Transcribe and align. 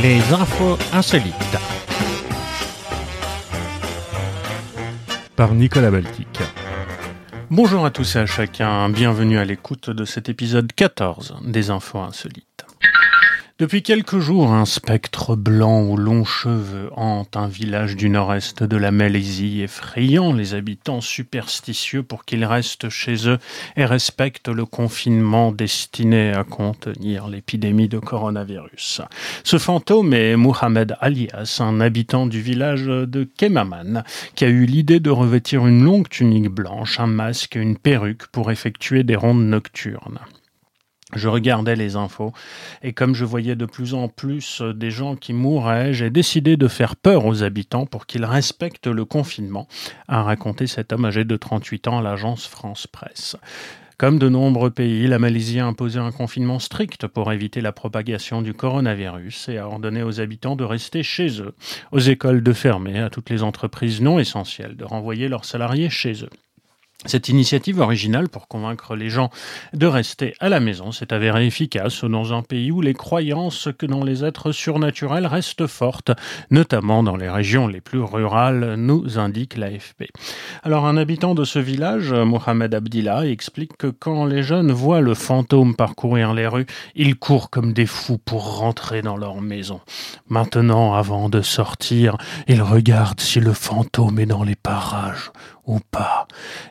Les 0.00 0.20
infos 0.32 0.78
insolites. 0.92 1.34
Par 5.34 5.54
Nicolas 5.54 5.90
Baltic. 5.90 6.38
Bonjour 7.50 7.84
à 7.84 7.90
tous 7.90 8.14
et 8.14 8.20
à 8.20 8.26
chacun, 8.26 8.90
bienvenue 8.90 9.38
à 9.38 9.44
l'écoute 9.44 9.90
de 9.90 10.04
cet 10.04 10.28
épisode 10.28 10.72
14 10.72 11.38
des 11.44 11.70
infos 11.70 11.98
insolites. 11.98 12.57
Depuis 13.58 13.82
quelques 13.82 14.20
jours, 14.20 14.52
un 14.52 14.64
spectre 14.64 15.34
blanc 15.34 15.80
aux 15.80 15.96
longs 15.96 16.24
cheveux 16.24 16.90
hante 16.94 17.36
un 17.36 17.48
village 17.48 17.96
du 17.96 18.08
nord-est 18.08 18.62
de 18.62 18.76
la 18.76 18.92
Malaisie, 18.92 19.62
effrayant 19.62 20.32
les 20.32 20.54
habitants 20.54 21.00
superstitieux 21.00 22.04
pour 22.04 22.24
qu'ils 22.24 22.44
restent 22.44 22.88
chez 22.88 23.28
eux 23.28 23.38
et 23.76 23.84
respectent 23.84 24.46
le 24.46 24.64
confinement 24.64 25.50
destiné 25.50 26.30
à 26.30 26.44
contenir 26.44 27.26
l'épidémie 27.26 27.88
de 27.88 27.98
coronavirus. 27.98 29.02
Ce 29.42 29.58
fantôme 29.58 30.14
est 30.14 30.36
Mohamed 30.36 30.96
Alias, 31.00 31.58
un 31.58 31.80
habitant 31.80 32.26
du 32.26 32.40
village 32.40 32.84
de 32.84 33.28
Kemaman, 33.38 34.04
qui 34.36 34.44
a 34.44 34.48
eu 34.48 34.66
l'idée 34.66 35.00
de 35.00 35.10
revêtir 35.10 35.66
une 35.66 35.82
longue 35.82 36.08
tunique 36.08 36.48
blanche, 36.48 37.00
un 37.00 37.08
masque 37.08 37.56
et 37.56 37.60
une 37.60 37.76
perruque 37.76 38.28
pour 38.28 38.52
effectuer 38.52 39.02
des 39.02 39.16
rondes 39.16 39.48
nocturnes. 39.48 40.20
Je 41.14 41.28
regardais 41.28 41.74
les 41.74 41.96
infos 41.96 42.32
et 42.82 42.92
comme 42.92 43.14
je 43.14 43.24
voyais 43.24 43.56
de 43.56 43.64
plus 43.64 43.94
en 43.94 44.08
plus 44.08 44.60
euh, 44.60 44.74
des 44.74 44.90
gens 44.90 45.16
qui 45.16 45.32
mouraient, 45.32 45.94
j'ai 45.94 46.10
décidé 46.10 46.58
de 46.58 46.68
faire 46.68 46.96
peur 46.96 47.24
aux 47.24 47.42
habitants 47.42 47.86
pour 47.86 48.04
qu'ils 48.04 48.26
respectent 48.26 48.88
le 48.88 49.06
confinement, 49.06 49.68
a 50.06 50.22
raconté 50.22 50.66
cet 50.66 50.92
homme 50.92 51.06
âgé 51.06 51.24
de 51.24 51.36
38 51.36 51.88
ans 51.88 51.98
à 51.98 52.02
l'agence 52.02 52.46
France 52.46 52.86
Presse. 52.86 53.36
Comme 53.98 54.20
de 54.20 54.28
nombreux 54.28 54.70
pays, 54.70 55.08
la 55.08 55.18
Malaisie 55.18 55.58
a 55.58 55.66
imposé 55.66 55.98
un 55.98 56.12
confinement 56.12 56.60
strict 56.60 57.08
pour 57.08 57.32
éviter 57.32 57.60
la 57.60 57.72
propagation 57.72 58.42
du 58.42 58.54
coronavirus 58.54 59.48
et 59.48 59.58
a 59.58 59.66
ordonné 59.66 60.04
aux 60.04 60.20
habitants 60.20 60.54
de 60.54 60.62
rester 60.62 61.02
chez 61.02 61.40
eux, 61.40 61.54
aux 61.90 61.98
écoles 61.98 62.44
de 62.44 62.52
fermer, 62.52 63.00
à 63.00 63.10
toutes 63.10 63.30
les 63.30 63.42
entreprises 63.42 64.00
non 64.00 64.20
essentielles 64.20 64.76
de 64.76 64.84
renvoyer 64.84 65.26
leurs 65.26 65.44
salariés 65.44 65.90
chez 65.90 66.22
eux. 66.22 66.30
Cette 67.06 67.28
initiative 67.28 67.78
originale 67.78 68.28
pour 68.28 68.48
convaincre 68.48 68.96
les 68.96 69.08
gens 69.08 69.30
de 69.72 69.86
rester 69.86 70.34
à 70.40 70.48
la 70.48 70.58
maison 70.58 70.90
s'est 70.90 71.14
avérée 71.14 71.46
efficace 71.46 72.02
dans 72.02 72.32
un 72.32 72.42
pays 72.42 72.72
où 72.72 72.80
les 72.80 72.92
croyances 72.92 73.68
que 73.78 73.86
dans 73.86 74.02
les 74.02 74.24
êtres 74.24 74.50
surnaturels 74.50 75.26
restent 75.26 75.68
fortes, 75.68 76.10
notamment 76.50 77.04
dans 77.04 77.16
les 77.16 77.30
régions 77.30 77.68
les 77.68 77.80
plus 77.80 78.00
rurales, 78.00 78.74
nous 78.74 79.16
indique 79.16 79.56
l'AFP. 79.56 80.08
Alors 80.64 80.86
un 80.86 80.96
habitant 80.96 81.36
de 81.36 81.44
ce 81.44 81.60
village, 81.60 82.12
Mohamed 82.12 82.74
Abdillah, 82.74 83.26
explique 83.26 83.76
que 83.76 83.86
quand 83.86 84.26
les 84.26 84.42
jeunes 84.42 84.72
voient 84.72 85.00
le 85.00 85.14
fantôme 85.14 85.76
parcourir 85.76 86.34
les 86.34 86.48
rues, 86.48 86.66
ils 86.96 87.14
courent 87.16 87.48
comme 87.48 87.72
des 87.72 87.86
fous 87.86 88.18
pour 88.18 88.58
rentrer 88.58 89.02
dans 89.02 89.16
leur 89.16 89.40
maison. 89.40 89.80
Maintenant, 90.28 90.94
avant 90.94 91.28
de 91.28 91.42
sortir, 91.42 92.16
ils 92.48 92.60
regardent 92.60 93.20
si 93.20 93.38
le 93.38 93.52
fantôme 93.52 94.18
est 94.18 94.26
dans 94.26 94.42
les 94.42 94.56
parages 94.56 95.30
ou 95.68 95.80
pas. 95.90 96.26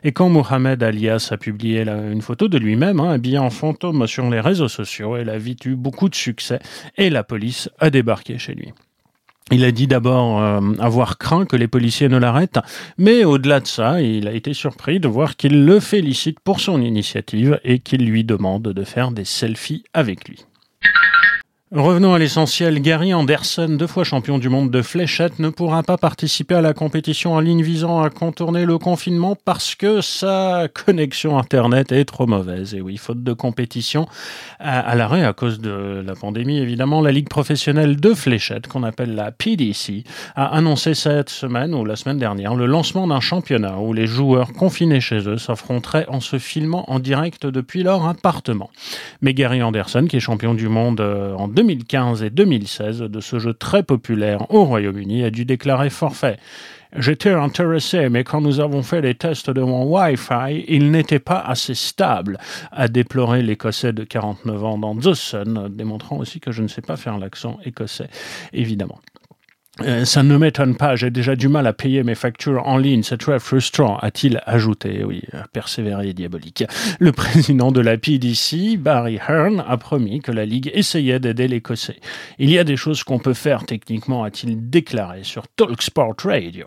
Et 0.08 0.12
quand 0.12 0.30
Mohamed 0.30 0.82
Alias 0.82 1.28
a 1.32 1.36
publié 1.36 1.82
une 1.86 2.22
photo 2.22 2.48
de 2.48 2.56
lui-même, 2.56 2.98
hein, 2.98 3.10
habillé 3.10 3.36
en 3.36 3.50
fantôme 3.50 4.06
sur 4.06 4.30
les 4.30 4.40
réseaux 4.40 4.66
sociaux, 4.66 5.16
elle 5.16 5.28
a 5.28 5.36
vite 5.36 5.66
eu 5.66 5.76
beaucoup 5.76 6.08
de 6.08 6.14
succès 6.14 6.60
et 6.96 7.10
la 7.10 7.22
police 7.22 7.68
a 7.78 7.90
débarqué 7.90 8.38
chez 8.38 8.54
lui. 8.54 8.72
Il 9.50 9.64
a 9.64 9.70
dit 9.70 9.86
d'abord 9.86 10.40
euh, 10.40 10.62
avoir 10.78 11.18
craint 11.18 11.44
que 11.44 11.56
les 11.56 11.68
policiers 11.68 12.08
ne 12.08 12.16
l'arrêtent, 12.16 12.58
mais 12.96 13.26
au-delà 13.26 13.60
de 13.60 13.66
ça, 13.66 14.00
il 14.00 14.26
a 14.28 14.32
été 14.32 14.54
surpris 14.54 14.98
de 14.98 15.08
voir 15.08 15.36
qu'il 15.36 15.66
le 15.66 15.78
félicite 15.78 16.40
pour 16.40 16.60
son 16.60 16.80
initiative 16.80 17.60
et 17.62 17.78
qu'il 17.78 18.06
lui 18.06 18.24
demande 18.24 18.62
de 18.62 18.84
faire 18.84 19.10
des 19.10 19.26
selfies 19.26 19.84
avec 19.92 20.26
lui. 20.26 20.46
Revenons 21.70 22.14
à 22.14 22.18
l'essentiel. 22.18 22.80
Gary 22.80 23.12
Anderson, 23.12 23.68
deux 23.68 23.86
fois 23.86 24.02
champion 24.02 24.38
du 24.38 24.48
monde 24.48 24.70
de 24.70 24.80
fléchette, 24.80 25.38
ne 25.38 25.50
pourra 25.50 25.82
pas 25.82 25.98
participer 25.98 26.54
à 26.54 26.62
la 26.62 26.72
compétition 26.72 27.34
en 27.34 27.40
ligne 27.40 27.62
visant 27.62 28.00
à 28.00 28.08
contourner 28.08 28.64
le 28.64 28.78
confinement 28.78 29.36
parce 29.44 29.74
que 29.74 30.00
sa 30.00 30.68
connexion 30.72 31.36
Internet 31.36 31.92
est 31.92 32.06
trop 32.06 32.26
mauvaise. 32.26 32.74
Et 32.74 32.80
oui, 32.80 32.96
faute 32.96 33.22
de 33.22 33.34
compétition, 33.34 34.08
à, 34.58 34.94
l'arrêt 34.94 35.26
à 35.26 35.34
cause 35.34 35.60
de 35.60 36.02
la 36.02 36.14
pandémie, 36.14 36.56
évidemment, 36.56 37.02
la 37.02 37.12
Ligue 37.12 37.28
professionnelle 37.28 37.96
de 37.96 38.14
fléchette, 38.14 38.66
qu'on 38.66 38.82
appelle 38.82 39.14
la 39.14 39.30
PDC, 39.30 40.04
a 40.36 40.46
annoncé 40.46 40.94
cette 40.94 41.28
semaine 41.28 41.74
ou 41.74 41.84
la 41.84 41.96
semaine 41.96 42.18
dernière 42.18 42.54
le 42.54 42.64
lancement 42.64 43.06
d'un 43.06 43.20
championnat 43.20 43.76
où 43.78 43.92
les 43.92 44.06
joueurs 44.06 44.54
confinés 44.54 45.02
chez 45.02 45.28
eux 45.28 45.36
s'affronteraient 45.36 46.06
en 46.08 46.20
se 46.20 46.38
filmant 46.38 46.90
en 46.90 46.98
direct 46.98 47.44
depuis 47.44 47.82
leur 47.82 48.06
appartement. 48.06 48.70
Mais 49.20 49.34
Gary 49.34 49.62
Anderson, 49.62 50.06
qui 50.08 50.16
est 50.16 50.20
champion 50.20 50.54
du 50.54 50.68
monde 50.68 51.02
euh, 51.02 51.34
en 51.34 51.57
2015 51.58 52.22
et 52.22 52.30
2016 52.30 52.98
de 53.00 53.20
ce 53.20 53.40
jeu 53.40 53.52
très 53.52 53.82
populaire 53.82 54.48
au 54.54 54.64
Royaume-Uni 54.64 55.24
a 55.24 55.30
dû 55.30 55.44
déclarer 55.44 55.90
forfait. 55.90 56.36
J'étais 56.96 57.30
intéressé, 57.32 58.08
mais 58.10 58.22
quand 58.22 58.40
nous 58.40 58.60
avons 58.60 58.84
fait 58.84 59.00
les 59.00 59.16
tests 59.16 59.50
de 59.50 59.60
mon 59.60 59.84
Wi-Fi, 59.92 60.64
il 60.68 60.92
n'était 60.92 61.18
pas 61.18 61.40
assez 61.40 61.74
stable, 61.74 62.38
a 62.70 62.86
déploré 62.86 63.42
l'Écossais 63.42 63.92
de 63.92 64.04
49 64.04 64.64
ans 64.64 64.78
dans 64.78 64.94
The 64.94 65.14
Sun, 65.14 65.68
démontrant 65.68 66.18
aussi 66.18 66.38
que 66.38 66.52
je 66.52 66.62
ne 66.62 66.68
sais 66.68 66.80
pas 66.80 66.96
faire 66.96 67.18
l'accent 67.18 67.58
écossais, 67.64 68.08
évidemment. 68.52 69.00
Euh, 69.82 70.04
ça 70.04 70.22
ne 70.24 70.36
m'étonne 70.36 70.76
pas, 70.76 70.96
j'ai 70.96 71.10
déjà 71.10 71.36
du 71.36 71.48
mal 71.48 71.66
à 71.66 71.72
payer 71.72 72.02
mes 72.02 72.16
factures 72.16 72.66
en 72.66 72.78
ligne, 72.78 73.04
c'est 73.04 73.18
très 73.18 73.38
frustrant, 73.38 73.96
a-t-il 73.98 74.40
ajouté. 74.44 75.04
Oui, 75.04 75.22
persévéré 75.52 76.12
diabolique. 76.12 76.64
Le 76.98 77.12
président 77.12 77.70
de 77.70 77.80
la 77.80 77.96
PDC, 77.96 78.76
Barry 78.76 79.20
Hearn, 79.28 79.62
a 79.66 79.76
promis 79.76 80.20
que 80.20 80.32
la 80.32 80.44
Ligue 80.44 80.70
essayait 80.74 81.20
d'aider 81.20 81.46
l'Écossais. 81.46 82.00
Il 82.38 82.50
y 82.50 82.58
a 82.58 82.64
des 82.64 82.76
choses 82.76 83.04
qu'on 83.04 83.20
peut 83.20 83.34
faire 83.34 83.66
techniquement, 83.66 84.24
a-t-il 84.24 84.68
déclaré 84.68 85.20
sur 85.22 85.46
Talksport 85.46 86.16
Radio. 86.24 86.66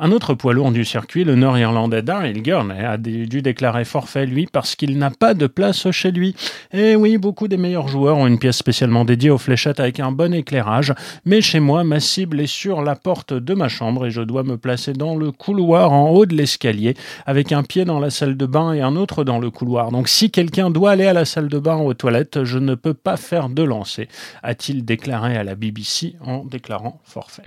Un 0.00 0.10
autre 0.10 0.34
poids 0.34 0.52
lourd 0.52 0.72
du 0.72 0.84
circuit, 0.84 1.22
le 1.22 1.36
nord-irlandais 1.36 2.02
Daryl 2.02 2.42
Gurney, 2.42 2.84
a 2.84 2.96
dû 2.96 3.40
déclarer 3.40 3.84
forfait, 3.84 4.26
lui, 4.26 4.48
parce 4.50 4.74
qu'il 4.74 4.98
n'a 4.98 5.10
pas 5.10 5.34
de 5.34 5.46
place 5.46 5.90
chez 5.92 6.10
lui. 6.10 6.34
Et 6.72 6.96
oui, 6.96 7.18
beaucoup 7.18 7.46
des 7.46 7.56
meilleurs 7.56 7.86
joueurs 7.86 8.16
ont 8.16 8.26
une 8.26 8.40
pièce 8.40 8.56
spécialement 8.56 9.04
dédiée 9.04 9.30
aux 9.30 9.38
fléchettes 9.38 9.78
avec 9.78 10.00
un 10.00 10.10
bon 10.10 10.34
éclairage, 10.34 10.92
mais 11.24 11.40
chez 11.40 11.60
moi, 11.60 11.84
ma 11.84 12.00
cible 12.00 12.40
est 12.40 12.47
sur 12.48 12.82
la 12.82 12.96
porte 12.96 13.32
de 13.32 13.54
ma 13.54 13.68
chambre 13.68 14.06
et 14.06 14.10
je 14.10 14.22
dois 14.22 14.42
me 14.42 14.58
placer 14.58 14.92
dans 14.92 15.14
le 15.14 15.30
couloir 15.30 15.92
en 15.92 16.10
haut 16.10 16.26
de 16.26 16.34
l'escalier 16.34 16.96
avec 17.26 17.52
un 17.52 17.62
pied 17.62 17.84
dans 17.84 18.00
la 18.00 18.10
salle 18.10 18.36
de 18.36 18.46
bain 18.46 18.72
et 18.72 18.80
un 18.80 18.96
autre 18.96 19.22
dans 19.22 19.38
le 19.38 19.50
couloir. 19.50 19.92
Donc 19.92 20.08
si 20.08 20.32
quelqu'un 20.32 20.70
doit 20.70 20.90
aller 20.90 21.06
à 21.06 21.12
la 21.12 21.24
salle 21.24 21.48
de 21.48 21.58
bain 21.58 21.76
ou 21.76 21.86
aux 21.86 21.94
toilettes, 21.94 22.42
je 22.42 22.58
ne 22.58 22.74
peux 22.74 22.94
pas 22.94 23.16
faire 23.16 23.48
de 23.48 23.62
lancer, 23.62 24.08
a-t-il 24.42 24.84
déclaré 24.84 25.36
à 25.36 25.44
la 25.44 25.54
BBC 25.54 26.16
en 26.24 26.44
déclarant 26.44 27.00
forfait. 27.04 27.44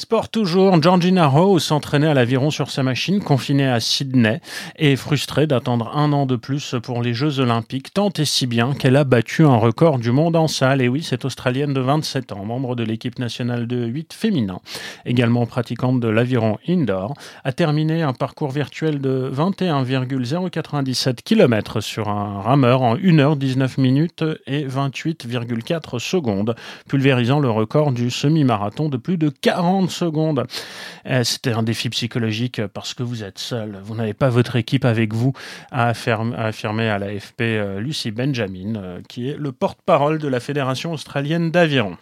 Sport 0.00 0.30
toujours, 0.30 0.82
Georgina 0.82 1.26
Rose 1.26 1.62
s'entraînait 1.62 2.06
à 2.06 2.14
l'aviron 2.14 2.50
sur 2.50 2.70
sa 2.70 2.82
machine, 2.82 3.20
confinée 3.22 3.68
à 3.68 3.80
Sydney, 3.80 4.40
et 4.78 4.96
frustrée 4.96 5.46
d'attendre 5.46 5.94
un 5.94 6.14
an 6.14 6.24
de 6.24 6.36
plus 6.36 6.74
pour 6.82 7.02
les 7.02 7.12
Jeux 7.12 7.38
Olympiques, 7.38 7.92
tant 7.92 8.08
et 8.16 8.24
si 8.24 8.46
bien 8.46 8.72
qu'elle 8.72 8.96
a 8.96 9.04
battu 9.04 9.44
un 9.44 9.56
record 9.56 9.98
du 9.98 10.10
monde 10.10 10.36
en 10.36 10.48
salle. 10.48 10.80
Et 10.80 10.88
oui, 10.88 11.02
cette 11.02 11.26
Australienne 11.26 11.74
de 11.74 11.80
27 11.80 12.32
ans, 12.32 12.46
membre 12.46 12.76
de 12.76 12.82
l'équipe 12.82 13.18
nationale 13.18 13.66
de 13.66 13.84
8 13.84 14.14
féminin, 14.14 14.60
également 15.04 15.44
pratiquante 15.44 16.00
de 16.00 16.08
l'aviron 16.08 16.56
indoor, 16.66 17.12
a 17.44 17.52
terminé 17.52 18.00
un 18.00 18.14
parcours 18.14 18.52
virtuel 18.52 19.02
de 19.02 19.28
21,097 19.30 21.22
km 21.22 21.82
sur 21.82 22.08
un 22.08 22.40
rameur 22.40 22.80
en 22.80 22.96
1h19 22.96 23.78
minutes 23.78 24.24
et 24.46 24.66
28,4 24.66 25.98
secondes, 25.98 26.54
pulvérisant 26.88 27.38
le 27.38 27.50
record 27.50 27.92
du 27.92 28.10
semi-marathon 28.10 28.88
de 28.88 28.96
plus 28.96 29.18
de 29.18 29.28
40 29.28 29.89
Euh, 31.06 31.24
c'était 31.24 31.52
un 31.52 31.62
défi 31.62 31.90
psychologique 31.90 32.64
parce 32.68 32.94
que 32.94 33.02
vous 33.02 33.22
êtes 33.22 33.38
seul, 33.38 33.78
vous 33.82 33.94
n'avez 33.94 34.14
pas 34.14 34.28
votre 34.28 34.56
équipe 34.56 34.84
avec 34.84 35.12
vous, 35.14 35.32
a 35.70 35.88
affirmé 35.88 36.88
à 36.88 36.98
l'AFP 36.98 37.40
euh, 37.40 37.80
Lucie 37.80 38.10
Benjamin, 38.10 38.76
euh, 38.76 39.00
qui 39.08 39.28
est 39.28 39.36
le 39.36 39.52
porte-parole 39.52 40.18
de 40.18 40.28
la 40.28 40.40
Fédération 40.40 40.92
australienne 40.92 41.50
d'aviron. 41.50 41.96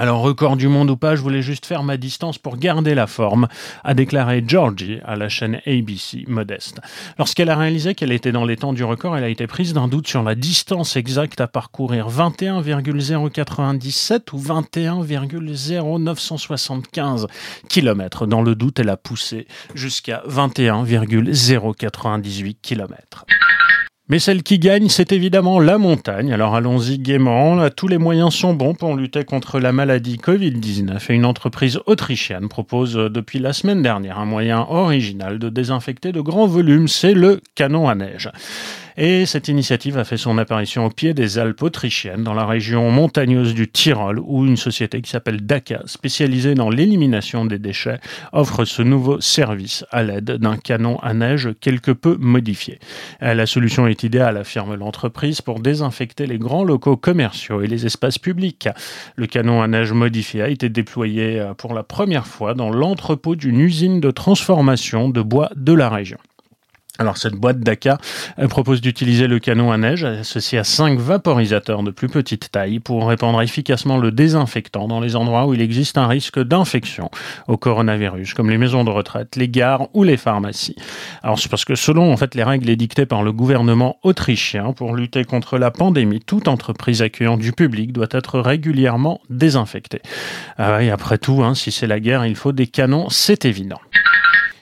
Alors, 0.00 0.22
record 0.22 0.56
du 0.56 0.66
monde 0.66 0.88
ou 0.88 0.96
pas, 0.96 1.14
je 1.14 1.20
voulais 1.20 1.42
juste 1.42 1.66
faire 1.66 1.82
ma 1.82 1.98
distance 1.98 2.38
pour 2.38 2.56
garder 2.56 2.94
la 2.94 3.06
forme, 3.06 3.48
a 3.84 3.92
déclaré 3.92 4.42
Georgie 4.46 4.98
à 5.04 5.14
la 5.14 5.28
chaîne 5.28 5.60
ABC 5.66 6.24
modeste. 6.26 6.80
Lorsqu'elle 7.18 7.50
a 7.50 7.56
réalisé 7.56 7.94
qu'elle 7.94 8.10
était 8.10 8.32
dans 8.32 8.46
les 8.46 8.56
temps 8.56 8.72
du 8.72 8.82
record, 8.82 9.18
elle 9.18 9.24
a 9.24 9.28
été 9.28 9.46
prise 9.46 9.74
d'un 9.74 9.88
doute 9.88 10.08
sur 10.08 10.22
la 10.22 10.34
distance 10.34 10.96
exacte 10.96 11.42
à 11.42 11.48
parcourir 11.48 12.08
21,097 12.08 14.32
ou 14.32 14.38
21,0975 14.38 17.26
km. 17.68 18.24
Dans 18.24 18.40
le 18.40 18.54
doute, 18.54 18.78
elle 18.78 18.88
a 18.88 18.96
poussé 18.96 19.46
jusqu'à 19.74 20.22
21,098 20.24 22.58
km. 22.62 23.26
Mais 24.10 24.18
celle 24.18 24.42
qui 24.42 24.58
gagne, 24.58 24.88
c'est 24.88 25.12
évidemment 25.12 25.60
la 25.60 25.78
montagne. 25.78 26.32
Alors 26.32 26.56
allons-y 26.56 26.98
gaiement. 26.98 27.70
tous 27.70 27.86
les 27.86 27.96
moyens 27.96 28.34
sont 28.34 28.54
bons 28.54 28.74
pour 28.74 28.96
lutter 28.96 29.24
contre 29.24 29.60
la 29.60 29.70
maladie 29.70 30.16
Covid-19. 30.16 31.12
Et 31.12 31.14
une 31.14 31.24
entreprise 31.24 31.78
autrichienne 31.86 32.48
propose 32.48 32.96
euh, 32.96 33.08
depuis 33.08 33.38
la 33.38 33.52
semaine 33.52 33.82
dernière 33.82 34.18
un 34.18 34.24
moyen 34.24 34.66
original 34.68 35.38
de 35.38 35.48
désinfecter 35.48 36.10
de 36.10 36.20
grands 36.20 36.48
volumes. 36.48 36.88
C'est 36.88 37.14
le 37.14 37.40
canon 37.54 37.88
à 37.88 37.94
neige. 37.94 38.28
Et 39.02 39.24
cette 39.24 39.48
initiative 39.48 39.96
a 39.96 40.04
fait 40.04 40.18
son 40.18 40.36
apparition 40.36 40.84
au 40.84 40.90
pied 40.90 41.14
des 41.14 41.38
Alpes 41.38 41.62
autrichiennes, 41.62 42.22
dans 42.22 42.34
la 42.34 42.44
région 42.44 42.90
montagneuse 42.90 43.54
du 43.54 43.66
Tyrol, 43.66 44.20
où 44.22 44.44
une 44.44 44.58
société 44.58 45.00
qui 45.00 45.08
s'appelle 45.08 45.46
DACA, 45.46 45.80
spécialisée 45.86 46.54
dans 46.54 46.68
l'élimination 46.68 47.46
des 47.46 47.58
déchets, 47.58 47.98
offre 48.34 48.66
ce 48.66 48.82
nouveau 48.82 49.18
service 49.18 49.86
à 49.90 50.02
l'aide 50.02 50.32
d'un 50.32 50.58
canon 50.58 50.98
à 50.98 51.14
neige 51.14 51.48
quelque 51.62 51.92
peu 51.92 52.18
modifié. 52.20 52.78
Euh, 53.22 53.32
la 53.32 53.46
solution 53.46 53.86
est 53.86 54.02
idéale, 54.02 54.36
affirme 54.36 54.74
l'entreprise, 54.74 55.40
pour 55.40 55.60
désinfecter 55.60 56.26
les 56.26 56.36
grands 56.36 56.64
locaux 56.64 56.98
commerciaux 56.98 57.62
et 57.62 57.68
les 57.68 57.86
espaces 57.86 58.18
publics. 58.18 58.68
Le 59.16 59.26
canon 59.26 59.62
à 59.62 59.66
neige 59.66 59.92
modifié 59.94 60.42
a 60.42 60.48
été 60.50 60.68
déployé 60.68 61.40
euh, 61.40 61.54
pour 61.54 61.72
la 61.72 61.84
première 61.84 62.26
fois 62.26 62.52
dans 62.52 62.68
l'entrepôt 62.68 63.34
d'une 63.34 63.60
usine 63.60 63.98
de 63.98 64.10
transformation 64.10 65.08
de 65.08 65.22
bois 65.22 65.48
de 65.56 65.72
la 65.72 65.88
région. 65.88 66.18
Alors 67.00 67.16
cette 67.16 67.32
boîte 67.34 67.60
d'ACA 67.60 67.96
propose 68.50 68.82
d'utiliser 68.82 69.26
le 69.26 69.38
canon 69.38 69.72
à 69.72 69.78
neige 69.78 70.04
associé 70.04 70.58
à 70.58 70.64
cinq 70.64 70.98
vaporisateurs 70.98 71.82
de 71.82 71.90
plus 71.90 72.10
petite 72.10 72.50
taille 72.50 72.78
pour 72.78 73.08
répandre 73.08 73.40
efficacement 73.40 73.96
le 73.96 74.12
désinfectant 74.12 74.86
dans 74.86 75.00
les 75.00 75.16
endroits 75.16 75.46
où 75.46 75.54
il 75.54 75.62
existe 75.62 75.96
un 75.96 76.06
risque 76.06 76.38
d'infection 76.38 77.10
au 77.48 77.56
coronavirus, 77.56 78.34
comme 78.34 78.50
les 78.50 78.58
maisons 78.58 78.84
de 78.84 78.90
retraite, 78.90 79.36
les 79.36 79.48
gares 79.48 79.88
ou 79.94 80.02
les 80.02 80.18
pharmacies. 80.18 80.76
Alors 81.22 81.38
c'est 81.38 81.48
parce 81.48 81.64
que 81.64 81.74
selon 81.74 82.12
en 82.12 82.18
fait 82.18 82.34
les 82.34 82.44
règles 82.44 82.68
édictées 82.68 83.06
par 83.06 83.22
le 83.22 83.32
gouvernement 83.32 83.96
autrichien 84.02 84.74
pour 84.74 84.94
lutter 84.94 85.24
contre 85.24 85.56
la 85.56 85.70
pandémie, 85.70 86.20
toute 86.20 86.48
entreprise 86.48 87.00
accueillant 87.00 87.38
du 87.38 87.52
public 87.52 87.94
doit 87.94 88.08
être 88.10 88.38
régulièrement 88.40 89.22
désinfectée. 89.30 90.02
Ah 90.58 90.82
et 90.82 90.90
après 90.90 91.16
tout, 91.16 91.42
hein, 91.42 91.54
si 91.54 91.72
c'est 91.72 91.86
la 91.86 91.98
guerre, 91.98 92.26
il 92.26 92.36
faut 92.36 92.52
des 92.52 92.66
canons, 92.66 93.08
c'est 93.08 93.46
évident. 93.46 93.80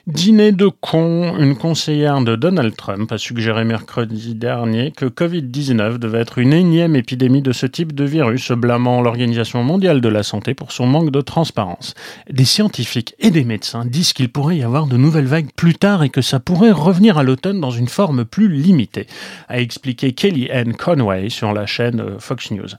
Dîner 0.07 0.51
de 0.53 0.67
con, 0.67 1.37
une 1.37 1.55
conseillère 1.55 2.21
de 2.21 2.35
Donald 2.35 2.75
Trump 2.75 3.11
a 3.11 3.17
suggéré 3.17 3.65
mercredi 3.65 4.33
dernier 4.33 4.91
que 4.91 5.05
Covid-19 5.05 5.97
devait 5.97 6.21
être 6.21 6.37
une 6.37 6.53
énième 6.53 6.95
épidémie 6.95 7.41
de 7.41 7.51
ce 7.51 7.65
type 7.65 7.93
de 7.93 8.05
virus, 8.05 8.51
blâmant 8.51 9.01
l'Organisation 9.01 9.63
mondiale 9.63 10.01
de 10.01 10.09
la 10.09 10.23
santé 10.23 10.53
pour 10.53 10.71
son 10.71 10.87
manque 10.87 11.11
de 11.11 11.21
transparence. 11.21 11.93
Des 12.29 12.45
scientifiques 12.45 13.13
et 13.19 13.29
des 13.29 13.43
médecins 13.43 13.85
disent 13.85 14.13
qu'il 14.13 14.29
pourrait 14.29 14.57
y 14.57 14.63
avoir 14.63 14.87
de 14.87 14.97
nouvelles 14.97 15.25
vagues 15.25 15.51
plus 15.55 15.75
tard 15.75 16.01
et 16.01 16.09
que 16.09 16.21
ça 16.21 16.39
pourrait 16.39 16.71
revenir 16.71 17.17
à 17.17 17.23
l'automne 17.23 17.59
dans 17.59 17.71
une 17.71 17.89
forme 17.89 18.25
plus 18.25 18.47
limitée, 18.47 19.05
a 19.49 19.59
expliqué 19.59 20.13
Kelly 20.13 20.49
Ann 20.49 20.73
Conway 20.73 21.29
sur 21.29 21.53
la 21.53 21.65
chaîne 21.65 21.99
euh, 21.99 22.19
Fox 22.19 22.51
News, 22.51 22.69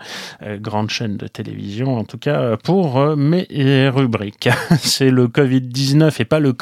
euh, 0.43 0.59
grande 0.59 0.91
chaîne 0.91 1.17
de 1.17 1.27
télévision 1.27 1.97
en 1.97 2.05
tout 2.05 2.19
cas 2.19 2.57
pour 2.57 2.99
euh, 2.99 3.15
mes 3.15 3.47
rubriques. 3.89 4.49
C'est 4.81 5.11
le 5.11 5.27
Covid-19 5.27 6.21
et 6.21 6.25
pas 6.25 6.41
le 6.41 6.53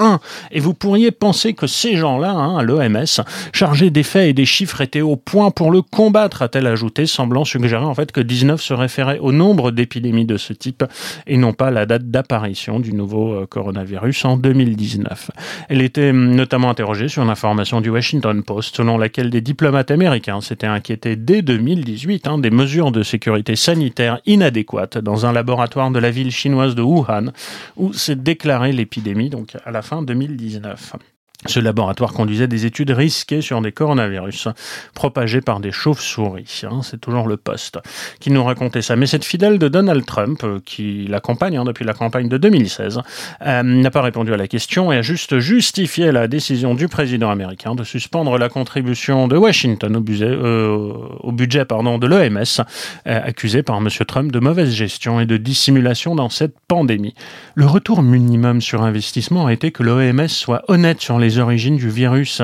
Covid-1 0.00 0.18
et 0.50 0.60
vous 0.60 0.74
pourriez 0.74 1.10
penser 1.10 1.54
que 1.54 1.66
ces 1.66 1.96
gens-là, 1.96 2.30
hein, 2.32 2.58
à 2.58 2.62
l'OMS, 2.62 3.22
chargés 3.52 3.90
des 3.90 4.02
faits 4.02 4.28
et 4.28 4.32
des 4.32 4.46
chiffres, 4.46 4.80
étaient 4.80 5.00
au 5.00 5.16
point 5.16 5.50
pour 5.50 5.70
le 5.70 5.82
combattre, 5.82 6.42
a-t-elle 6.42 6.66
ajouté, 6.66 7.06
semblant 7.06 7.44
suggérer 7.44 7.84
en 7.84 7.94
fait 7.94 8.12
que 8.12 8.20
19 8.20 8.60
se 8.60 8.74
référait 8.74 9.18
au 9.18 9.32
nombre 9.32 9.70
d'épidémies 9.70 10.24
de 10.24 10.36
ce 10.36 10.52
type 10.52 10.84
et 11.26 11.36
non 11.36 11.52
pas 11.52 11.70
la 11.70 11.86
date 11.86 12.10
d'apparition 12.10 12.80
du 12.80 12.92
nouveau 12.92 13.34
euh, 13.34 13.46
coronavirus 13.46 14.24
en 14.24 14.36
2019. 14.36 15.30
Elle 15.68 15.82
était 15.82 16.10
hum, 16.10 16.34
notamment 16.34 16.70
interrogée 16.70 17.08
sur 17.08 17.24
l'information 17.24 17.80
du 17.80 17.90
Washington 17.90 18.42
Post 18.42 18.76
selon 18.76 18.98
laquelle 18.98 19.30
des 19.30 19.40
diplomates 19.40 19.90
américains 19.90 20.40
s'étaient 20.40 20.66
inquiétés 20.66 21.16
dès 21.16 21.42
2018 21.42 22.26
hein, 22.26 22.38
des 22.38 22.50
mesures 22.50 22.92
de 22.92 23.02
sécurité 23.02 23.56
sanitaire 23.56 24.20
inadéquates 24.26 24.98
dans 24.98 25.26
un 25.26 25.32
laboratoire 25.32 25.90
de 25.90 25.98
la 25.98 26.10
ville 26.10 26.30
chinoise 26.30 26.74
de 26.74 26.82
Wuhan 26.82 27.32
où 27.76 27.92
s'est 27.92 28.16
déclarée 28.16 28.72
l'épidémie 28.72 29.30
donc 29.30 29.56
à 29.64 29.70
la 29.70 29.82
fin 29.90 30.06
2019. 30.06 31.19
Ce 31.46 31.58
laboratoire 31.58 32.12
conduisait 32.12 32.48
des 32.48 32.66
études 32.66 32.90
risquées 32.90 33.40
sur 33.40 33.62
des 33.62 33.72
coronavirus 33.72 34.48
propagés 34.94 35.40
par 35.40 35.60
des 35.60 35.72
chauves-souris. 35.72 36.62
Hein, 36.64 36.80
c'est 36.82 37.00
toujours 37.00 37.26
le 37.26 37.38
poste 37.38 37.78
qui 38.20 38.30
nous 38.30 38.44
racontait 38.44 38.82
ça. 38.82 38.94
Mais 38.94 39.06
cette 39.06 39.24
fidèle 39.24 39.58
de 39.58 39.68
Donald 39.68 40.04
Trump, 40.04 40.44
euh, 40.44 40.60
qui 40.62 41.06
l'accompagne 41.08 41.56
hein, 41.56 41.64
depuis 41.64 41.86
la 41.86 41.94
campagne 41.94 42.28
de 42.28 42.36
2016, 42.36 43.00
euh, 43.46 43.62
n'a 43.62 43.90
pas 43.90 44.02
répondu 44.02 44.34
à 44.34 44.36
la 44.36 44.48
question 44.48 44.92
et 44.92 44.98
a 44.98 45.02
juste 45.02 45.38
justifié 45.38 46.12
la 46.12 46.28
décision 46.28 46.74
du 46.74 46.88
président 46.88 47.30
américain 47.30 47.74
de 47.74 47.84
suspendre 47.84 48.36
la 48.36 48.50
contribution 48.50 49.26
de 49.26 49.38
Washington 49.38 49.96
au 49.96 50.00
budget, 50.00 50.26
euh, 50.26 50.92
budget 51.32 51.64
pardon, 51.64 51.96
de 51.96 52.06
l'OMS, 52.06 52.64
accusé 53.06 53.62
par 53.62 53.78
M. 53.78 53.88
Trump 54.06 54.30
de 54.30 54.40
mauvaise 54.40 54.72
gestion 54.72 55.20
et 55.20 55.26
de 55.26 55.38
dissimulation 55.38 56.14
dans 56.14 56.28
cette 56.28 56.54
pandémie. 56.68 57.14
Le 57.54 57.66
retour 57.66 58.02
minimum 58.02 58.60
sur 58.60 58.82
investissement 58.82 59.46
a 59.46 59.52
été 59.52 59.70
que 59.70 59.82
l'OMS 59.82 60.28
soit 60.28 60.64
honnête 60.68 61.00
sur 61.00 61.18
les 61.18 61.29
origines 61.38 61.76
du 61.76 61.88
virus 61.88 62.42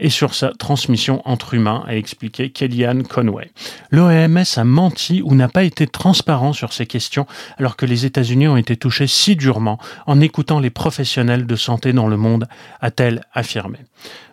et 0.00 0.10
sur 0.10 0.34
sa 0.34 0.50
transmission 0.50 1.22
entre 1.24 1.54
humains, 1.54 1.84
a 1.86 1.96
expliqué 1.96 2.50
Kellyanne 2.50 3.04
Conway. 3.04 3.50
L'OMS 3.90 4.44
a 4.56 4.64
menti 4.64 5.22
ou 5.22 5.34
n'a 5.34 5.48
pas 5.48 5.64
été 5.64 5.86
transparent 5.86 6.52
sur 6.52 6.72
ces 6.72 6.86
questions 6.86 7.26
alors 7.58 7.76
que 7.76 7.86
les 7.86 8.06
États-Unis 8.06 8.48
ont 8.48 8.56
été 8.56 8.76
touchés 8.76 9.06
si 9.06 9.36
durement 9.36 9.78
en 10.06 10.20
écoutant 10.20 10.60
les 10.60 10.70
professionnels 10.70 11.46
de 11.46 11.56
santé 11.56 11.92
dans 11.92 12.08
le 12.08 12.16
monde, 12.16 12.46
a-t-elle 12.80 13.22
affirmé. 13.32 13.78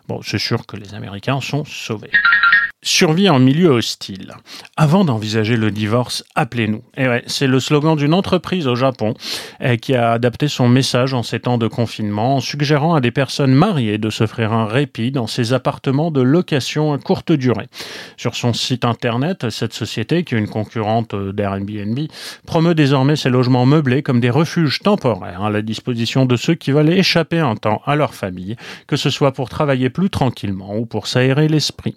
Bon, 0.08 0.20
c'est 0.22 0.38
sûr 0.38 0.66
que 0.66 0.76
les 0.76 0.94
Américains 0.94 1.40
sont 1.40 1.64
sauvés. 1.64 2.12
Survie 2.88 3.28
en 3.28 3.40
milieu 3.40 3.70
hostile. 3.70 4.34
Avant 4.76 5.04
d'envisager 5.04 5.56
le 5.56 5.72
divorce, 5.72 6.22
appelez-nous. 6.36 6.84
Et 6.96 7.08
ouais, 7.08 7.24
c'est 7.26 7.48
le 7.48 7.58
slogan 7.58 7.96
d'une 7.96 8.14
entreprise 8.14 8.68
au 8.68 8.76
Japon 8.76 9.14
eh, 9.60 9.76
qui 9.76 9.96
a 9.96 10.12
adapté 10.12 10.46
son 10.46 10.68
message 10.68 11.12
en 11.12 11.24
ces 11.24 11.40
temps 11.40 11.58
de 11.58 11.66
confinement 11.66 12.36
en 12.36 12.40
suggérant 12.40 12.94
à 12.94 13.00
des 13.00 13.10
personnes 13.10 13.52
mariées 13.52 13.98
de 13.98 14.08
s'offrir 14.08 14.52
un 14.52 14.66
répit 14.66 15.10
dans 15.10 15.26
ses 15.26 15.52
appartements 15.52 16.12
de 16.12 16.20
location 16.20 16.92
à 16.92 16.98
courte 16.98 17.32
durée. 17.32 17.66
Sur 18.16 18.36
son 18.36 18.52
site 18.52 18.84
internet, 18.84 19.50
cette 19.50 19.72
société, 19.72 20.22
qui 20.22 20.36
est 20.36 20.38
une 20.38 20.46
concurrente 20.46 21.16
d'Airbnb, 21.16 21.98
promeut 22.46 22.76
désormais 22.76 23.16
ses 23.16 23.30
logements 23.30 23.66
meublés 23.66 24.04
comme 24.04 24.20
des 24.20 24.30
refuges 24.30 24.78
temporaires 24.78 25.42
à 25.42 25.50
la 25.50 25.60
disposition 25.60 26.24
de 26.24 26.36
ceux 26.36 26.54
qui 26.54 26.70
veulent 26.70 26.92
échapper 26.92 27.40
un 27.40 27.56
temps 27.56 27.82
à 27.84 27.96
leur 27.96 28.14
famille, 28.14 28.54
que 28.86 28.94
ce 28.94 29.10
soit 29.10 29.32
pour 29.32 29.48
travailler 29.48 29.90
plus 29.90 30.08
tranquillement 30.08 30.76
ou 30.76 30.86
pour 30.86 31.08
s'aérer 31.08 31.48
l'esprit. 31.48 31.96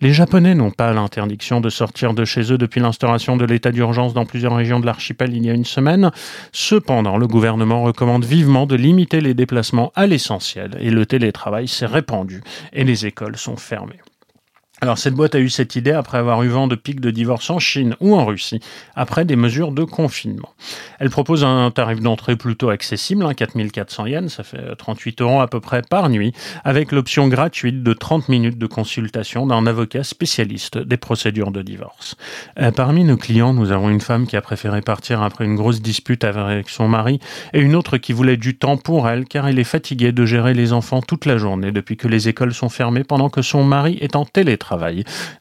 Les 0.00 0.14
n'ont 0.38 0.70
pas 0.70 0.92
l'interdiction 0.92 1.60
de 1.60 1.68
sortir 1.68 2.14
de 2.14 2.24
chez 2.24 2.52
eux 2.52 2.58
depuis 2.58 2.80
l'instauration 2.80 3.36
de 3.36 3.44
l'état 3.44 3.72
d'urgence 3.72 4.14
dans 4.14 4.24
plusieurs 4.24 4.54
régions 4.54 4.78
de 4.78 4.86
l'archipel 4.86 5.34
il 5.34 5.44
y 5.44 5.50
a 5.50 5.54
une 5.54 5.64
semaine. 5.64 6.10
Cependant, 6.52 7.16
le 7.16 7.26
gouvernement 7.26 7.82
recommande 7.82 8.24
vivement 8.24 8.66
de 8.66 8.76
limiter 8.76 9.20
les 9.20 9.34
déplacements 9.34 9.92
à 9.96 10.06
l'essentiel 10.06 10.76
et 10.80 10.90
le 10.90 11.04
télétravail 11.04 11.66
s'est 11.66 11.86
répandu 11.86 12.42
et 12.72 12.84
les 12.84 13.06
écoles 13.06 13.36
sont 13.36 13.56
fermées. 13.56 14.00
Alors 14.82 14.96
cette 14.96 15.12
boîte 15.12 15.34
a 15.34 15.40
eu 15.40 15.50
cette 15.50 15.76
idée 15.76 15.92
après 15.92 16.16
avoir 16.16 16.42
eu 16.42 16.48
vent 16.48 16.66
de 16.66 16.74
pics 16.74 17.00
de 17.00 17.10
divorce 17.10 17.50
en 17.50 17.58
Chine 17.58 17.96
ou 18.00 18.14
en 18.14 18.24
Russie, 18.24 18.60
après 18.96 19.26
des 19.26 19.36
mesures 19.36 19.72
de 19.72 19.84
confinement. 19.84 20.54
Elle 20.98 21.10
propose 21.10 21.44
un 21.44 21.70
tarif 21.70 22.00
d'entrée 22.00 22.34
plutôt 22.34 22.70
accessible, 22.70 23.26
hein, 23.26 23.34
4400 23.34 24.06
yens, 24.06 24.32
ça 24.32 24.42
fait 24.42 24.74
38 24.76 25.20
euros 25.20 25.40
à 25.42 25.48
peu 25.48 25.60
près 25.60 25.82
par 25.82 26.08
nuit, 26.08 26.32
avec 26.64 26.92
l'option 26.92 27.28
gratuite 27.28 27.82
de 27.82 27.92
30 27.92 28.30
minutes 28.30 28.56
de 28.56 28.66
consultation 28.66 29.46
d'un 29.46 29.66
avocat 29.66 30.02
spécialiste 30.02 30.78
des 30.78 30.96
procédures 30.96 31.50
de 31.50 31.60
divorce. 31.60 32.16
Euh, 32.58 32.70
parmi 32.70 33.04
nos 33.04 33.18
clients, 33.18 33.52
nous 33.52 33.72
avons 33.72 33.90
une 33.90 34.00
femme 34.00 34.26
qui 34.26 34.36
a 34.36 34.40
préféré 34.40 34.80
partir 34.80 35.22
après 35.22 35.44
une 35.44 35.56
grosse 35.56 35.82
dispute 35.82 36.24
avec 36.24 36.70
son 36.70 36.88
mari 36.88 37.20
et 37.52 37.60
une 37.60 37.74
autre 37.74 37.98
qui 37.98 38.14
voulait 38.14 38.38
du 38.38 38.56
temps 38.56 38.78
pour 38.78 39.10
elle 39.10 39.26
car 39.26 39.46
elle 39.46 39.58
est 39.58 39.64
fatiguée 39.64 40.12
de 40.12 40.24
gérer 40.24 40.54
les 40.54 40.72
enfants 40.72 41.02
toute 41.02 41.26
la 41.26 41.36
journée 41.36 41.70
depuis 41.70 41.98
que 41.98 42.08
les 42.08 42.30
écoles 42.30 42.54
sont 42.54 42.70
fermées 42.70 43.04
pendant 43.04 43.28
que 43.28 43.42
son 43.42 43.62
mari 43.62 43.98
est 44.00 44.16
en 44.16 44.24
télétravail 44.24 44.69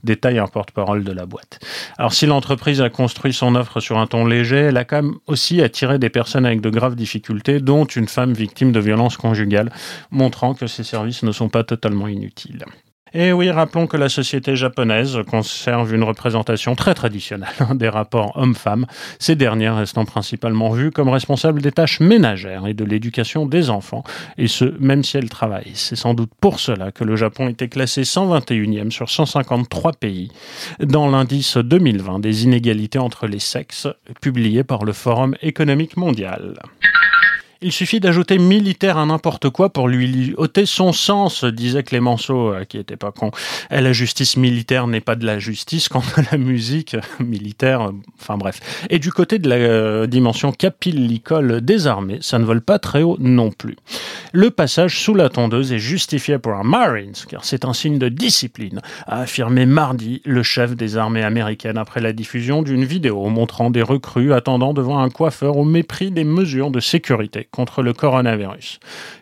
Détaille 0.03 0.39
un 0.39 0.47
porte-parole 0.47 1.03
de 1.03 1.11
la 1.11 1.25
boîte. 1.25 1.59
Alors 1.97 2.13
si 2.13 2.25
l'entreprise 2.25 2.81
a 2.81 2.89
construit 2.89 3.33
son 3.33 3.55
offre 3.55 3.79
sur 3.79 3.97
un 3.97 4.07
ton 4.07 4.25
léger, 4.25 4.57
elle 4.57 4.77
a 4.77 4.85
quand 4.85 5.01
même 5.01 5.15
aussi 5.27 5.61
attiré 5.61 5.99
des 5.99 6.09
personnes 6.09 6.45
avec 6.45 6.61
de 6.61 6.69
graves 6.69 6.95
difficultés, 6.95 7.59
dont 7.59 7.85
une 7.85 8.07
femme 8.07 8.33
victime 8.33 8.71
de 8.71 8.79
violences 8.79 9.17
conjugales, 9.17 9.71
montrant 10.11 10.53
que 10.53 10.67
ces 10.67 10.83
services 10.83 11.23
ne 11.23 11.31
sont 11.31 11.49
pas 11.49 11.63
totalement 11.63 12.07
inutiles. 12.07 12.65
Et 13.13 13.31
oui, 13.31 13.49
rappelons 13.49 13.87
que 13.87 13.97
la 13.97 14.09
société 14.09 14.55
japonaise 14.55 15.17
conserve 15.29 15.93
une 15.93 16.03
représentation 16.03 16.75
très 16.75 16.93
traditionnelle 16.93 17.49
des 17.75 17.89
rapports 17.89 18.33
hommes-femmes, 18.35 18.85
ces 19.17 19.35
dernières 19.35 19.77
restant 19.77 20.05
principalement 20.05 20.69
vues 20.69 20.91
comme 20.91 21.09
responsables 21.09 21.61
des 21.61 21.71
tâches 21.71 21.99
ménagères 21.99 22.67
et 22.67 22.73
de 22.73 22.83
l'éducation 22.83 23.45
des 23.45 23.69
enfants, 23.69 24.03
et 24.37 24.47
ce, 24.47 24.75
même 24.79 25.03
si 25.03 25.17
elles 25.17 25.29
travaillent. 25.29 25.71
C'est 25.73 25.95
sans 25.95 26.13
doute 26.13 26.31
pour 26.39 26.59
cela 26.59 26.91
que 26.91 27.03
le 27.03 27.15
Japon 27.15 27.47
était 27.47 27.67
classé 27.67 28.03
121e 28.03 28.91
sur 28.91 29.09
153 29.09 29.93
pays 29.93 30.31
dans 30.79 31.09
l'indice 31.09 31.57
2020 31.57 32.19
des 32.19 32.43
inégalités 32.43 32.99
entre 32.99 33.27
les 33.27 33.39
sexes, 33.39 33.87
publié 34.21 34.63
par 34.63 34.83
le 34.83 34.93
Forum 34.93 35.35
économique 35.41 35.97
mondial. 35.97 36.55
Il 37.61 37.73
suffit 37.73 37.99
d'ajouter 37.99 38.37
militaire 38.37 38.97
à 38.97 39.05
n'importe 39.05 39.49
quoi 39.49 39.67
pour 39.67 39.89
lui 39.89 40.33
ôter 40.37 40.65
son 40.65 40.93
sens, 40.93 41.43
disait 41.43 41.83
Clémenceau, 41.83 42.53
euh, 42.53 42.63
qui 42.63 42.77
était 42.77 42.95
pas 42.95 43.11
con. 43.11 43.31
Et 43.69 43.81
la 43.81 43.91
justice 43.91 44.37
militaire 44.37 44.87
n'est 44.87 45.01
pas 45.01 45.17
de 45.17 45.25
la 45.25 45.39
justice 45.39 45.89
quant 45.89 46.03
à 46.15 46.21
la 46.31 46.37
musique 46.37 46.95
militaire, 47.19 47.91
enfin 48.17 48.37
bref. 48.37 48.61
Et 48.89 48.97
du 48.97 49.11
côté 49.11 49.39
de 49.39 49.49
la 49.49 49.55
euh, 49.55 50.07
dimension 50.07 50.53
capillicole 50.53 51.59
des 51.59 51.85
armées, 51.85 52.19
ça 52.21 52.39
ne 52.39 52.45
vole 52.45 52.61
pas 52.61 52.79
très 52.79 53.03
haut 53.03 53.17
non 53.19 53.51
plus. 53.51 53.75
Le 54.31 54.51
passage 54.51 54.97
sous 54.97 55.13
la 55.13 55.27
tondeuse 55.27 55.73
est 55.73 55.79
justifié 55.79 56.37
pour 56.39 56.53
un 56.53 56.63
Marines, 56.63 57.11
car 57.27 57.43
c'est 57.43 57.65
un 57.65 57.73
signe 57.73 57.99
de 57.99 58.07
discipline, 58.07 58.79
a 59.05 59.21
affirmé 59.23 59.65
mardi 59.65 60.21
le 60.23 60.43
chef 60.43 60.77
des 60.77 60.95
armées 60.95 61.23
américaines 61.23 61.77
après 61.77 61.99
la 61.99 62.13
diffusion 62.13 62.61
d'une 62.61 62.85
vidéo 62.85 63.27
montrant 63.27 63.69
des 63.69 63.81
recrues 63.81 64.31
attendant 64.31 64.73
devant 64.73 64.99
un 64.99 65.09
coiffeur 65.09 65.57
au 65.57 65.65
mépris 65.65 66.09
des 66.09 66.23
mesures 66.23 66.71
de 66.71 66.79
sécurité 66.79 67.48
contre 67.51 67.81
le 67.81 67.93
coronavirus. 67.93 68.79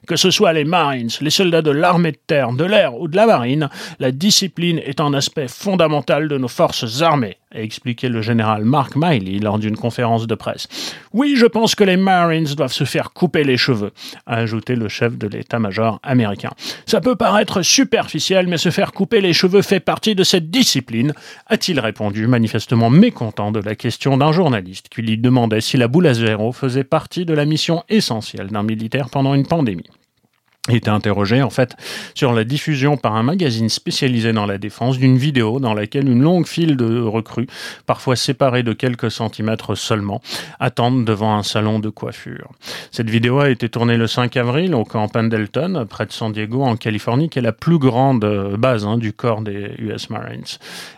Que 0.08 0.16
ce 0.16 0.32
soit 0.32 0.54
les 0.54 0.66
Marines, 0.66 1.10
les 1.22 1.30
soldats 1.30 1.62
de 1.62 1.72
l'armée 1.72 2.12
de 2.12 2.20
terre, 2.28 2.52
de 2.52 2.66
l'air 2.66 2.96
ou 3.00 3.08
de 3.08 3.16
la 3.16 3.26
marine, 3.26 3.70
la 4.00 4.12
discipline 4.12 4.80
est 4.80 5.00
un 5.00 5.14
aspect 5.14 5.48
fondamental 5.48 6.28
de 6.28 6.38
nos 6.38 6.48
forces 6.48 7.02
armées, 7.02 7.38
a 7.56 7.62
expliqué 7.62 8.10
le 8.10 8.22
général 8.22 8.66
Mark 8.66 8.94
Miley 8.96 9.40
lors 9.40 9.58
d'une 9.58 9.78
conférence 9.78 10.28
de 10.28 10.36
presse. 10.36 10.68
Oui, 11.14 11.36
je 11.38 11.46
pense 11.46 11.76
que 11.76 11.84
les 11.84 11.96
Marines 11.96 12.54
doivent 12.56 12.74
se 12.74 12.84
faire 12.84 13.14
couper 13.14 13.44
les 13.44 13.58
cheveux, 13.58 13.92
a 14.26 14.36
ajouté 14.36 14.76
le 14.76 14.90
chef 14.90 15.18
de 15.18 15.28
l'état-major 15.28 16.00
américain. 16.04 16.52
Ça 16.86 17.00
peut 17.00 17.16
paraître 17.16 17.62
superficiel, 17.62 18.48
mais 18.48 18.58
se 18.58 18.70
faire 18.70 18.92
couper 18.92 19.22
les 19.22 19.34
cheveux 19.34 19.62
fait 19.62 19.80
partie 19.80 20.16
de 20.16 20.24
cette 20.24 20.50
discipline, 20.50 21.14
a-t-il 21.48 21.80
répondu, 21.80 22.28
manifestement 22.28 22.90
mécontent 22.90 23.52
de 23.52 23.62
la 23.62 23.76
question 23.76 24.18
d'un 24.18 24.32
journaliste 24.32 24.90
qui 24.90 25.02
lui 25.02 25.18
demandait 25.18 25.62
si 25.62 25.78
la 25.78 25.88
boule 25.88 26.08
à 26.08 26.14
zéro 26.14 26.52
faisait 26.52 26.84
partie 26.84 27.26
de 27.26 27.34
la 27.34 27.46
mission 27.46 27.84
essentielle 27.88 28.48
d'un 28.48 28.64
militaire 28.64 29.10
pendant 29.10 29.34
une 29.34 29.48
pandémie 29.48 29.90
était 30.76 30.90
interrogé 30.90 31.42
en 31.42 31.50
fait 31.50 31.76
sur 32.14 32.34
la 32.34 32.44
diffusion 32.44 32.98
par 32.98 33.16
un 33.16 33.24
magazine 33.24 33.70
spécialisé 33.70 34.34
dans 34.34 34.46
la 34.46 34.58
défense 34.58 34.98
d'une 34.98 35.18
vidéo 35.18 35.60
dans 35.60 35.74
laquelle 35.74 36.10
une 36.10 36.22
longue 36.22 36.48
file 36.48 36.76
de 36.76 37.02
recrues, 37.02 37.48
parfois 37.86 38.16
séparées 38.16 38.64
de 38.64 38.74
quelques 38.74 39.12
centimètres 39.12 39.76
seulement, 39.76 40.22
attendent 40.60 41.06
devant 41.06 41.36
un 41.36 41.44
salon 41.44 41.80
de 41.80 41.90
coiffure. 41.90 42.52
Cette 42.92 43.10
vidéo 43.10 43.40
a 43.40 43.50
été 43.50 43.70
tournée 43.70 43.98
le 43.98 44.08
5 44.08 44.36
avril 44.38 44.76
au 44.76 44.84
camp 44.84 45.08
Pendleton, 45.08 45.86
près 45.90 46.06
de 46.06 46.12
San 46.12 46.32
Diego, 46.32 46.64
en 46.64 46.76
Californie, 46.76 47.30
qui 47.30 47.40
est 47.40 47.44
la 47.44 47.54
plus 47.54 47.78
grande 47.78 48.24
euh, 48.24 48.58
base 48.58 48.86
hein, 48.86 48.98
du 48.98 49.14
corps 49.14 49.42
des 49.42 49.72
US 49.80 50.10
Marines 50.10 50.44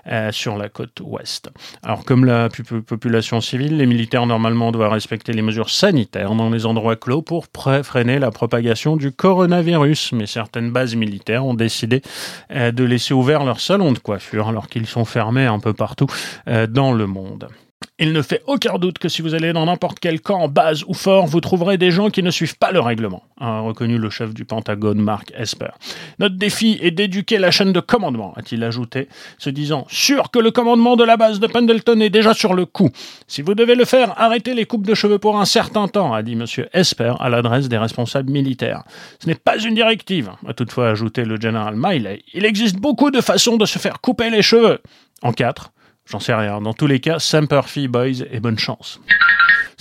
euh, 0.07 0.31
sur 0.31 0.57
la 0.57 0.69
côte 0.69 1.01
ouest. 1.03 1.49
Alors 1.83 2.05
comme 2.05 2.25
la 2.25 2.49
population 2.85 3.41
civile, 3.41 3.77
les 3.77 3.85
militaires 3.85 4.25
normalement 4.25 4.71
doivent 4.71 4.91
respecter 4.91 5.33
les 5.33 5.41
mesures 5.41 5.69
sanitaires 5.69 6.35
dans 6.35 6.49
les 6.49 6.65
endroits 6.65 6.95
clos 6.95 7.21
pour 7.21 7.47
freiner 7.83 8.19
la 8.19 8.31
propagation 8.31 8.95
du 8.95 9.11
coronavirus 9.11 9.58
mais 10.13 10.25
certaines 10.25 10.71
bases 10.71 10.95
militaires 10.95 11.45
ont 11.45 11.53
décidé 11.53 12.01
euh, 12.51 12.71
de 12.71 12.83
laisser 12.83 13.13
ouvert 13.13 13.43
leurs 13.43 13.59
salons 13.59 13.91
de 13.91 13.99
coiffure 13.99 14.47
alors 14.49 14.67
qu'ils 14.67 14.87
sont 14.87 15.05
fermés 15.05 15.45
un 15.45 15.59
peu 15.59 15.73
partout 15.73 16.07
euh, 16.47 16.67
dans 16.67 16.93
le 16.93 17.07
monde. 17.07 17.49
Il 18.01 18.13
ne 18.13 18.21
fait 18.21 18.41
aucun 18.47 18.77
doute 18.77 18.97
que 18.97 19.09
si 19.09 19.21
vous 19.21 19.35
allez 19.35 19.51
dans 19.51 19.65
n'importe 19.65 19.99
quel 19.99 20.21
camp, 20.21 20.47
base 20.47 20.85
ou 20.87 20.93
fort, 20.93 21.25
vous 21.25 21.41
trouverez 21.41 21.77
des 21.77 21.91
gens 21.91 22.09
qui 22.09 22.23
ne 22.23 22.31
suivent 22.31 22.57
pas 22.57 22.71
le 22.71 22.79
règlement, 22.79 23.23
a 23.41 23.59
reconnu 23.59 23.97
le 23.97 24.09
chef 24.09 24.33
du 24.33 24.45
Pentagone, 24.45 25.01
Mark 25.01 25.33
Esper. 25.37 25.71
Notre 26.17 26.35
défi 26.35 26.79
est 26.81 26.91
d'éduquer 26.91 27.39
la 27.39 27.51
chaîne 27.51 27.73
de 27.73 27.81
commandement, 27.81 28.33
a-t-il 28.37 28.63
ajouté, 28.63 29.09
se 29.37 29.49
disant 29.49 29.85
sûr 29.89 30.31
que 30.31 30.39
le 30.39 30.51
commandement 30.51 30.95
de 30.95 31.03
la 31.03 31.17
base 31.17 31.41
de 31.41 31.47
Pendleton 31.47 31.99
est 31.99 32.09
déjà 32.09 32.33
sur 32.33 32.53
le 32.53 32.65
coup. 32.65 32.89
Si 33.27 33.41
vous 33.41 33.53
devez 33.53 33.75
le 33.75 33.83
faire, 33.83 34.13
arrêtez 34.17 34.53
les 34.53 34.65
coupes 34.65 34.87
de 34.87 34.93
cheveux 34.93 35.19
pour 35.19 35.37
un 35.37 35.45
certain 35.45 35.89
temps, 35.89 36.13
a 36.13 36.23
dit 36.23 36.33
M. 36.33 36.45
Esper 36.71 37.15
à 37.19 37.27
l'adresse 37.27 37.67
des 37.67 37.77
responsables 37.77 38.31
militaires. 38.31 38.83
Ce 39.19 39.27
n'est 39.27 39.35
pas 39.35 39.59
une 39.59 39.75
directive, 39.75 40.31
a 40.47 40.53
toutefois 40.53 40.87
ajouté 40.87 41.25
le 41.25 41.35
général 41.37 41.73
Miley. 41.75 42.23
Il 42.33 42.45
existe 42.45 42.77
beaucoup 42.77 43.11
de 43.11 43.19
façons 43.19 43.57
de 43.57 43.65
se 43.65 43.77
faire 43.77 43.99
couper 43.99 44.29
les 44.29 44.41
cheveux. 44.41 44.79
En 45.21 45.33
quatre, 45.33 45.73
J'en 46.09 46.19
sais 46.19 46.33
rien. 46.33 46.59
Dans 46.59 46.73
tous 46.73 46.87
les 46.87 46.99
cas, 46.99 47.19
Semper 47.19 47.61
Fi 47.67 47.87
Boys 47.87 48.23
et 48.31 48.39
bonne 48.39 48.57
chance. 48.57 48.99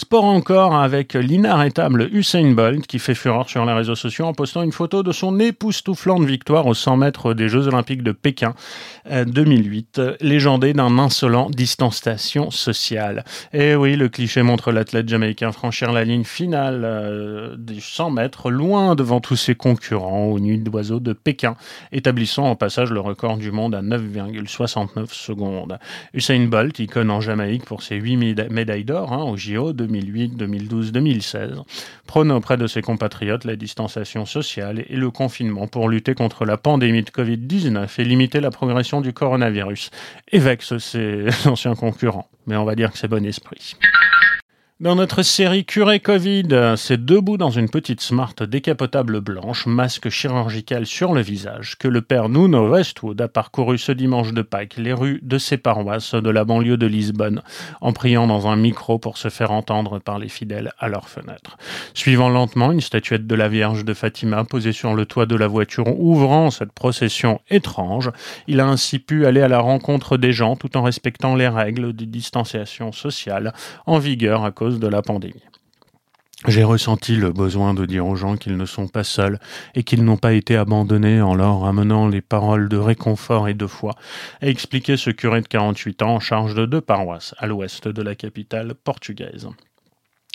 Sport 0.01 0.27
encore 0.27 0.77
avec 0.77 1.15
l'inarrêtable 1.15 2.09
Usain 2.13 2.53
Bolt 2.53 2.87
qui 2.87 3.01
fait 3.01 3.17
fureur 3.17 3.49
sur 3.49 3.65
les 3.65 3.73
réseaux 3.73 3.97
sociaux 3.97 4.27
en 4.27 4.33
postant 4.33 4.63
une 4.63 4.71
photo 4.71 5.03
de 5.03 5.11
son 5.11 5.41
époustouflante 5.41 6.23
victoire 6.23 6.67
aux 6.69 6.75
100 6.75 6.99
mètres 6.99 7.35
des 7.35 7.49
Jeux 7.49 7.67
Olympiques 7.67 8.05
de 8.05 8.13
Pékin 8.13 8.55
2008, 9.11 9.99
euh, 9.99 10.17
légendé 10.21 10.73
d'un 10.73 11.01
insolent 11.01 11.51
distanciation 11.51 12.53
sociale. 12.53 13.25
Et 13.53 13.75
oui, 13.75 13.97
le 13.97 14.09
cliché 14.09 14.43
montre 14.43 14.71
l'athlète 14.71 15.09
jamaïcain 15.09 15.51
franchir 15.51 15.91
la 15.91 16.05
ligne 16.05 16.23
finale 16.23 16.83
euh, 16.85 17.57
des 17.59 17.81
100 17.81 18.11
mètres 18.13 18.53
loin 18.53 18.95
devant 18.95 19.21
tous 19.21 19.35
ses 19.35 19.57
concurrents 19.57 20.27
aux 20.27 20.39
nuits 20.39 20.59
d'oiseaux 20.59 21.01
de 21.01 21.13
Pékin, 21.13 21.57
établissant 21.91 22.53
au 22.53 22.55
passage 22.55 22.93
le 22.93 23.01
record 23.01 23.37
du 23.37 23.51
monde 23.51 23.75
à 23.75 23.83
9,69 23.83 25.13
secondes. 25.13 25.77
Usain 26.15 26.47
Bolt, 26.47 26.79
icône 26.79 27.11
en 27.11 27.21
Jamaïque 27.21 27.65
pour 27.65 27.83
ses 27.83 27.97
8 27.97 28.17
médailles 28.49 28.85
d'or 28.85 29.13
hein, 29.13 29.25
au 29.25 29.37
JO 29.37 29.73
de 29.73 29.88
2008, 29.89 30.37
2012, 30.37 30.93
2016, 30.93 31.63
prône 32.07 32.31
auprès 32.31 32.57
de 32.57 32.67
ses 32.67 32.83
compatriotes 32.83 33.45
la 33.45 33.57
distanciation 33.57 34.27
sociale 34.27 34.85
et 34.89 34.97
le 34.97 35.11
confinement 35.11 35.67
pour 35.67 35.89
lutter 35.89 36.15
contre 36.15 36.45
la 36.45 36.57
pandémie 36.57 37.03
de 37.03 37.11
Covid-19 37.11 37.89
et 37.99 38.05
limiter 38.05 38.41
la 38.41 38.51
progression 38.51 39.01
du 39.01 39.13
coronavirus, 39.13 39.91
et 40.31 40.39
vexe 40.39 40.79
ses 40.79 41.27
anciens 41.47 41.75
concurrents. 41.75 42.29
Mais 42.47 42.57
on 42.57 42.65
va 42.65 42.75
dire 42.75 42.93
que 42.93 42.99
c'est 42.99 43.09
bon 43.09 43.25
esprit. 43.25 43.77
Dans 44.81 44.95
notre 44.95 45.25
série 45.25 45.65
Curé 45.65 45.99
Covid, 45.99 46.75
c'est 46.77 47.05
debout 47.05 47.37
dans 47.37 47.51
une 47.51 47.69
petite 47.69 48.01
smart 48.01 48.35
décapotable 48.41 49.21
blanche, 49.21 49.67
masque 49.67 50.09
chirurgical 50.09 50.87
sur 50.87 51.15
le 51.15 51.21
visage, 51.21 51.77
que 51.79 51.89
le 51.89 52.01
père 52.01 52.29
Nuno 52.29 52.71
Westwood 52.71 53.21
a 53.21 53.27
parcouru 53.27 53.77
ce 53.77 53.91
dimanche 53.91 54.33
de 54.33 54.43
Pâques 54.43 54.77
les 54.77 54.93
rues 54.93 55.19
de 55.25 55.37
ses 55.37 55.57
paroisses 55.57 56.15
de 56.15 56.31
la 56.31 56.45
banlieue 56.45 56.77
de 56.77 56.87
Lisbonne, 56.87 57.43
en 57.81 57.93
priant 57.93 58.29
dans 58.29 58.47
un 58.47 58.55
micro 58.55 59.01
pour 59.01 59.19
se 59.19 59.31
faire 59.31 59.51
entendre 59.51 59.99
par 59.99 60.21
les 60.21 60.29
fidèles 60.29 60.71
à 60.79 60.87
leurs 60.87 61.09
fenêtres. 61.09 61.57
Suivant 61.93 62.29
lentement 62.29 62.71
une 62.71 62.81
statuette 62.81 63.27
de 63.27 63.35
la 63.35 63.49
Vierge 63.49 63.85
de 63.85 63.95
Fatima 63.95 64.45
posée 64.45 64.71
sur 64.71 64.95
le 64.95 65.07
toit 65.07 65.27
de 65.27 65.35
la 65.35 65.49
voiture 65.49 65.89
ouvrant 65.99 66.53
cette 66.53 66.71
procession 66.71 67.41
étrange, 67.51 68.13
il 68.47 68.61
a 68.61 68.69
ainsi 68.69 69.01
pu 69.01 69.27
aller 69.27 69.41
à 69.41 69.49
la 69.49 69.59
rencontre 69.59 70.17
des 70.17 70.33
gens 70.33 70.55
tout 70.55 70.77
en 70.77 70.85
respectant 70.85 71.35
les 71.35 71.49
règles 71.49 71.95
de 71.95 72.05
distanciation 72.05 72.93
sociale 72.93 73.53
en 73.85 73.99
vigueur 73.99 74.45
à 74.45 74.53
cause 74.53 74.68
de 74.71 74.87
la 74.87 75.03
pandémie. 75.03 75.43
J'ai 76.47 76.63
ressenti 76.63 77.17
le 77.17 77.33
besoin 77.33 77.75
de 77.75 77.85
dire 77.85 78.07
aux 78.07 78.15
gens 78.15 78.37
qu'ils 78.37 78.57
ne 78.57 78.65
sont 78.65 78.87
pas 78.87 79.03
seuls 79.03 79.41
et 79.75 79.83
qu'ils 79.83 80.05
n'ont 80.05 80.17
pas 80.17 80.35
été 80.35 80.57
abandonnés 80.57 81.21
en 81.21 81.35
leur 81.35 81.65
amenant 81.65 82.07
les 82.07 82.21
paroles 82.21 82.69
de 82.69 82.77
réconfort 82.77 83.49
et 83.49 83.55
de 83.55 83.67
foi, 83.67 83.97
a 84.41 84.47
expliqué 84.47 84.97
ce 84.97 85.11
curé 85.11 85.41
de 85.41 85.49
48 85.49 86.03
ans 86.03 86.15
en 86.15 86.21
charge 86.21 86.55
de 86.55 86.65
deux 86.65 86.81
paroisses 86.81 87.35
à 87.39 87.49
l'ouest 87.49 87.89
de 87.89 88.03
la 88.03 88.15
capitale 88.15 88.75
portugaise. 88.75 89.49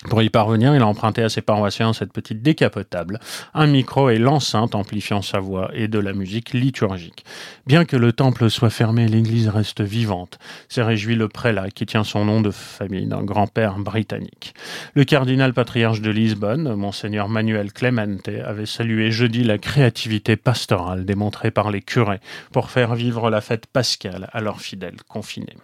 Pour 0.10 0.22
y 0.22 0.29
parvenir, 0.29 0.75
il 0.75 0.81
a 0.81 0.88
emprunté 0.88 1.24
à 1.24 1.29
ses 1.29 1.41
paroissiens 1.41 1.93
cette 1.93 2.12
petite 2.12 2.41
décapotable, 2.41 3.19
un 3.53 3.67
micro 3.67 4.10
et 4.10 4.19
l'enceinte 4.19 4.75
amplifiant 4.75 5.22
sa 5.22 5.39
voix 5.39 5.72
et 5.74 5.88
de 5.88 6.00
la 6.00 6.13
musique 6.13 6.53
liturgique. 6.53 7.25
Bien 7.65 7.86
que 7.86 7.95
le 7.95 8.12
temple 8.12 8.50
soit 8.50 8.69
fermé, 8.69 9.07
l'église 9.07 9.48
reste 9.48 9.81
vivante, 9.81 10.39
s'est 10.67 10.83
réjoui 10.83 11.15
le 11.15 11.29
prélat 11.29 11.72
qui 11.72 11.86
tient 11.86 12.03
son 12.03 12.25
nom 12.25 12.41
de 12.41 12.51
famille 12.51 13.07
d'un 13.07 13.24
grand-père 13.24 13.79
britannique. 13.79 14.53
Le 14.93 15.03
cardinal 15.05 15.53
patriarche 15.53 16.01
de 16.01 16.12
Lisbonne, 16.12 16.75
monseigneur 16.75 17.29
Manuel 17.29 17.72
Clemente, 17.72 18.27
avait 18.45 18.65
salué 18.65 19.12
jeudi 19.12 19.43
la 19.43 19.57
créativité 19.57 20.36
pastorale 20.36 21.05
démontrée 21.05 21.51
par 21.51 21.72
les 21.72 21.81
curés 21.81 22.19
pour 22.51 22.69
faire 22.69 22.95
vivre 22.95 23.29
la 23.29 23.41
fête 23.41 23.67
pascale 23.67 24.29
à 24.33 24.41
leurs 24.41 24.62
fidèles 24.62 25.01
confinés. 25.07 25.57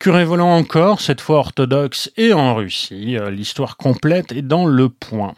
Curé 0.00 0.24
volant 0.24 0.54
encore, 0.54 1.00
cette 1.00 1.20
fois 1.20 1.38
orthodoxe 1.38 2.12
et 2.16 2.32
en 2.32 2.54
Russie. 2.54 3.16
Euh, 3.16 3.30
l'histoire 3.30 3.76
complète 3.76 4.30
est 4.30 4.42
dans 4.42 4.64
le 4.64 4.88
point. 4.88 5.34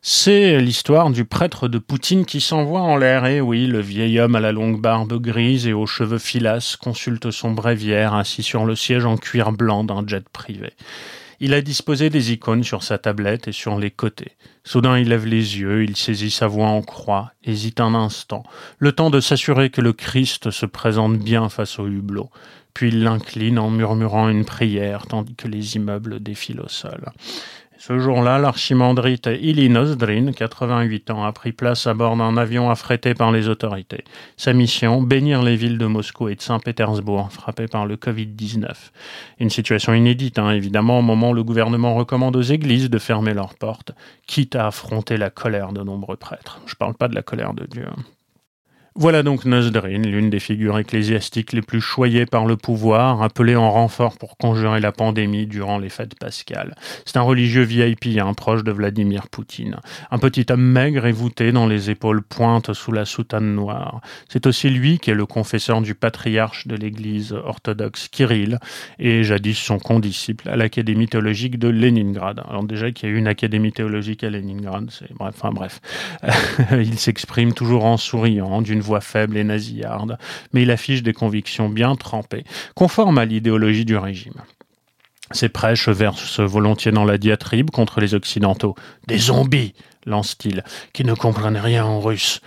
C'est 0.00 0.58
l'histoire 0.58 1.10
du 1.10 1.24
prêtre 1.24 1.68
de 1.68 1.78
Poutine 1.78 2.24
qui 2.24 2.40
s'envoie 2.40 2.80
en 2.80 2.96
l'air. 2.96 3.26
Et 3.26 3.40
oui, 3.40 3.68
le 3.68 3.78
vieil 3.78 4.18
homme 4.18 4.34
à 4.34 4.40
la 4.40 4.50
longue 4.50 4.80
barbe 4.80 5.22
grise 5.22 5.68
et 5.68 5.72
aux 5.72 5.86
cheveux 5.86 6.18
filasses 6.18 6.74
consulte 6.74 7.30
son 7.30 7.52
bréviaire 7.52 8.12
assis 8.12 8.42
sur 8.42 8.64
le 8.64 8.74
siège 8.74 9.06
en 9.06 9.16
cuir 9.16 9.52
blanc 9.52 9.84
d'un 9.84 10.04
jet 10.04 10.28
privé. 10.28 10.72
Il 11.38 11.54
a 11.54 11.60
disposé 11.60 12.10
des 12.10 12.32
icônes 12.32 12.62
sur 12.62 12.82
sa 12.84 12.98
tablette 12.98 13.48
et 13.48 13.52
sur 13.52 13.78
les 13.78 13.90
côtés. 13.90 14.32
Soudain, 14.64 14.96
il 14.98 15.08
lève 15.08 15.26
les 15.26 15.58
yeux, 15.58 15.82
il 15.82 15.96
saisit 15.96 16.30
sa 16.30 16.46
voix 16.46 16.68
en 16.68 16.82
croix, 16.82 17.32
hésite 17.42 17.80
un 17.80 17.94
instant, 17.94 18.44
le 18.78 18.92
temps 18.92 19.10
de 19.10 19.18
s'assurer 19.18 19.70
que 19.70 19.80
le 19.80 19.92
Christ 19.92 20.52
se 20.52 20.66
présente 20.66 21.18
bien 21.18 21.48
face 21.48 21.80
au 21.80 21.88
hublot 21.88 22.30
puis 22.74 22.88
il 22.88 23.02
l'incline 23.02 23.58
en 23.58 23.70
murmurant 23.70 24.28
une 24.28 24.44
prière 24.44 25.06
tandis 25.06 25.34
que 25.34 25.48
les 25.48 25.76
immeubles 25.76 26.20
défilent 26.20 26.60
au 26.60 26.68
sol. 26.68 27.12
Ce 27.84 27.98
jour-là, 27.98 28.38
l'archimandrite 28.38 29.26
Ili 29.26 29.68
Nozdrin, 29.68 30.30
88 30.30 31.10
ans, 31.10 31.24
a 31.24 31.32
pris 31.32 31.50
place 31.50 31.88
à 31.88 31.94
bord 31.94 32.16
d'un 32.16 32.36
avion 32.36 32.70
affrété 32.70 33.12
par 33.12 33.32
les 33.32 33.48
autorités. 33.48 34.04
Sa 34.36 34.52
mission, 34.52 35.02
bénir 35.02 35.42
les 35.42 35.56
villes 35.56 35.78
de 35.78 35.86
Moscou 35.86 36.28
et 36.28 36.36
de 36.36 36.40
Saint-Pétersbourg, 36.40 37.32
frappées 37.32 37.66
par 37.66 37.84
le 37.84 37.96
Covid-19. 37.96 38.68
Une 39.40 39.50
situation 39.50 39.94
inédite, 39.94 40.38
hein, 40.38 40.52
évidemment, 40.52 41.00
au 41.00 41.02
moment 41.02 41.30
où 41.30 41.34
le 41.34 41.42
gouvernement 41.42 41.96
recommande 41.96 42.36
aux 42.36 42.42
églises 42.42 42.88
de 42.88 42.98
fermer 42.98 43.34
leurs 43.34 43.56
portes, 43.56 43.90
quitte 44.28 44.54
à 44.54 44.68
affronter 44.68 45.16
la 45.16 45.30
colère 45.30 45.72
de 45.72 45.82
nombreux 45.82 46.16
prêtres. 46.16 46.60
Je 46.66 46.74
ne 46.74 46.78
parle 46.78 46.94
pas 46.94 47.08
de 47.08 47.16
la 47.16 47.22
colère 47.22 47.52
de 47.52 47.66
Dieu. 47.66 47.86
Hein. 47.88 48.04
Voilà 48.94 49.22
donc 49.22 49.46
Nozdrin, 49.46 50.02
l'une 50.02 50.28
des 50.28 50.38
figures 50.38 50.78
ecclésiastiques 50.78 51.54
les 51.54 51.62
plus 51.62 51.80
choyées 51.80 52.26
par 52.26 52.44
le 52.44 52.58
pouvoir, 52.58 53.22
appelée 53.22 53.56
en 53.56 53.70
renfort 53.70 54.18
pour 54.18 54.36
conjurer 54.36 54.80
la 54.80 54.92
pandémie 54.92 55.46
durant 55.46 55.78
les 55.78 55.88
fêtes 55.88 56.14
pascales. 56.18 56.74
C'est 57.06 57.16
un 57.16 57.22
religieux 57.22 57.62
VIP, 57.62 58.18
un 58.18 58.34
proche 58.34 58.64
de 58.64 58.70
Vladimir 58.70 59.28
Poutine. 59.28 59.78
Un 60.10 60.18
petit 60.18 60.44
homme 60.50 60.60
maigre 60.62 61.06
et 61.06 61.12
voûté 61.12 61.52
dont 61.52 61.66
les 61.66 61.88
épaules 61.88 62.22
pointent 62.22 62.74
sous 62.74 62.92
la 62.92 63.06
soutane 63.06 63.54
noire. 63.54 64.02
C'est 64.28 64.46
aussi 64.46 64.68
lui 64.68 64.98
qui 64.98 65.10
est 65.10 65.14
le 65.14 65.24
confesseur 65.24 65.80
du 65.80 65.94
patriarche 65.94 66.66
de 66.66 66.76
l'église 66.76 67.32
orthodoxe 67.32 68.08
Kirill 68.08 68.58
et 68.98 69.24
jadis 69.24 69.56
son 69.56 69.78
condisciple 69.78 70.50
à 70.50 70.56
l'académie 70.56 71.08
théologique 71.08 71.58
de 71.58 71.68
Leningrad. 71.68 72.42
Alors 72.46 72.64
déjà 72.64 72.90
qu'il 72.90 73.08
y 73.08 73.12
a 73.12 73.14
eu 73.14 73.18
une 73.18 73.26
académie 73.26 73.72
théologique 73.72 74.22
à 74.22 74.28
Leningrad, 74.28 74.90
c'est 74.90 75.12
bref, 75.14 75.34
enfin 75.38 75.50
bref. 75.50 75.80
Il 76.72 76.98
s'exprime 76.98 77.54
toujours 77.54 77.86
en 77.86 77.96
souriant, 77.96 78.60
d'une 78.60 78.81
voix 78.82 79.00
faible 79.00 79.38
et 79.38 79.44
nasillarde, 79.44 80.18
mais 80.52 80.62
il 80.62 80.70
affiche 80.70 81.02
des 81.02 81.14
convictions 81.14 81.70
bien 81.70 81.96
trempées, 81.96 82.44
conformes 82.74 83.16
à 83.16 83.24
l'idéologie 83.24 83.86
du 83.86 83.96
régime. 83.96 84.42
Ses 85.30 85.48
prêches 85.48 85.88
versent 85.88 86.40
volontiers 86.40 86.92
dans 86.92 87.06
la 87.06 87.16
diatribe 87.16 87.70
contre 87.70 88.00
les 88.00 88.14
Occidentaux. 88.14 88.74
Des 89.06 89.16
zombies, 89.18 89.72
lance-t-il, 90.04 90.62
qui 90.92 91.04
ne 91.04 91.14
comprennent 91.14 91.56
rien 91.56 91.86
en 91.86 92.00
russe. 92.00 92.40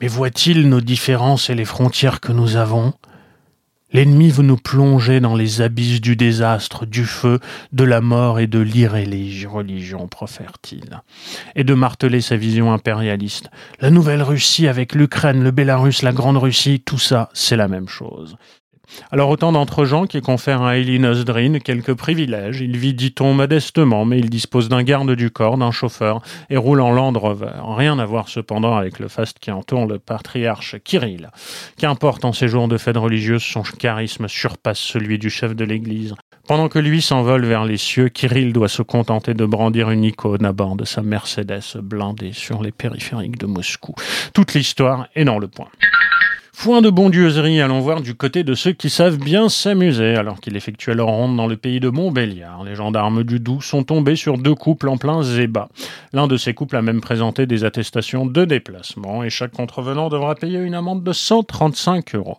Mais 0.00 0.08
voient-ils 0.08 0.66
nos 0.68 0.80
différences 0.80 1.50
et 1.50 1.54
les 1.54 1.66
frontières 1.66 2.20
que 2.20 2.32
nous 2.32 2.56
avons? 2.56 2.94
L'ennemi 3.92 4.30
veut 4.30 4.44
nous 4.44 4.56
plonger 4.56 5.20
dans 5.20 5.34
les 5.34 5.62
abysses 5.62 6.00
du 6.00 6.14
désastre, 6.14 6.86
du 6.86 7.04
feu, 7.04 7.40
de 7.72 7.84
la 7.84 8.00
mort 8.00 8.38
et 8.38 8.46
de 8.46 8.60
l'irréligion, 8.60 10.06
profère-t-il, 10.06 11.00
et 11.56 11.64
de 11.64 11.74
marteler 11.74 12.20
sa 12.20 12.36
vision 12.36 12.72
impérialiste. 12.72 13.50
La 13.80 13.90
Nouvelle-Russie 13.90 14.68
avec 14.68 14.94
l'Ukraine, 14.94 15.42
le 15.42 15.50
Bélarus, 15.50 16.02
la 16.02 16.12
Grande 16.12 16.36
Russie, 16.36 16.80
tout 16.84 16.98
ça, 16.98 17.30
c'est 17.32 17.56
la 17.56 17.68
même 17.68 17.88
chose. 17.88 18.36
Alors 19.12 19.30
autant 19.30 19.52
d'entre 19.52 19.84
gens 19.84 20.06
qui 20.06 20.20
confèrent 20.20 20.62
à 20.62 20.78
Eileen 20.78 21.06
Osdrin 21.06 21.58
quelques 21.58 21.94
privilèges. 21.94 22.60
Il 22.60 22.76
vit, 22.76 22.94
dit-on, 22.94 23.34
modestement, 23.34 24.04
mais 24.04 24.18
il 24.18 24.30
dispose 24.30 24.68
d'un 24.68 24.82
garde 24.82 25.12
du 25.12 25.30
corps, 25.30 25.58
d'un 25.58 25.70
chauffeur, 25.70 26.20
et 26.48 26.56
roule 26.56 26.80
en 26.80 26.90
Land 26.90 27.12
Rover. 27.12 27.52
Rien 27.76 27.98
à 27.98 28.04
voir 28.04 28.28
cependant 28.28 28.76
avec 28.76 28.98
le 28.98 29.08
faste 29.08 29.38
qui 29.38 29.50
entoure 29.50 29.86
le 29.86 29.98
patriarche 29.98 30.76
Kirill. 30.82 31.30
Qu'importe 31.78 32.24
en 32.24 32.32
ces 32.32 32.48
jours 32.48 32.68
de 32.68 32.78
fête 32.78 32.96
religieuse, 32.96 33.42
son 33.42 33.62
charisme 33.62 34.28
surpasse 34.28 34.78
celui 34.78 35.18
du 35.18 35.30
chef 35.30 35.54
de 35.54 35.64
l'Église. 35.64 36.14
Pendant 36.46 36.68
que 36.68 36.78
lui 36.78 37.00
s'envole 37.00 37.44
vers 37.44 37.64
les 37.64 37.76
cieux, 37.76 38.08
Kirill 38.08 38.52
doit 38.52 38.68
se 38.68 38.82
contenter 38.82 39.34
de 39.34 39.44
brandir 39.44 39.90
une 39.90 40.04
icône 40.04 40.44
à 40.44 40.52
bord 40.52 40.74
de 40.74 40.84
sa 40.84 41.02
Mercedes 41.02 41.76
blindée 41.80 42.32
sur 42.32 42.62
les 42.62 42.72
périphériques 42.72 43.38
de 43.38 43.46
Moscou. 43.46 43.94
Toute 44.34 44.54
l'histoire 44.54 45.06
est 45.14 45.24
dans 45.24 45.38
le 45.38 45.48
point. 45.48 45.68
Point 46.62 46.82
de 46.82 46.90
bondieuserie, 46.90 47.62
allons 47.62 47.80
voir 47.80 48.02
du 48.02 48.14
côté 48.14 48.44
de 48.44 48.52
ceux 48.52 48.72
qui 48.72 48.90
savent 48.90 49.16
bien 49.16 49.48
s'amuser. 49.48 50.14
Alors 50.16 50.40
qu'ils 50.40 50.58
effectuaient 50.58 50.94
leur 50.94 51.06
ronde 51.06 51.34
dans 51.34 51.46
le 51.46 51.56
pays 51.56 51.80
de 51.80 51.88
Montbéliard, 51.88 52.64
les 52.64 52.74
gendarmes 52.74 53.24
du 53.24 53.40
Doubs 53.40 53.62
sont 53.62 53.82
tombés 53.82 54.14
sur 54.14 54.36
deux 54.36 54.54
couples 54.54 54.90
en 54.90 54.98
plein 54.98 55.22
zébat. 55.22 55.70
L'un 56.12 56.26
de 56.26 56.36
ces 56.36 56.52
couples 56.52 56.76
a 56.76 56.82
même 56.82 57.00
présenté 57.00 57.46
des 57.46 57.64
attestations 57.64 58.26
de 58.26 58.44
déplacement 58.44 59.24
et 59.24 59.30
chaque 59.30 59.52
contrevenant 59.52 60.10
devra 60.10 60.34
payer 60.34 60.58
une 60.58 60.74
amende 60.74 61.02
de 61.02 61.14
135 61.14 62.14
euros. 62.14 62.36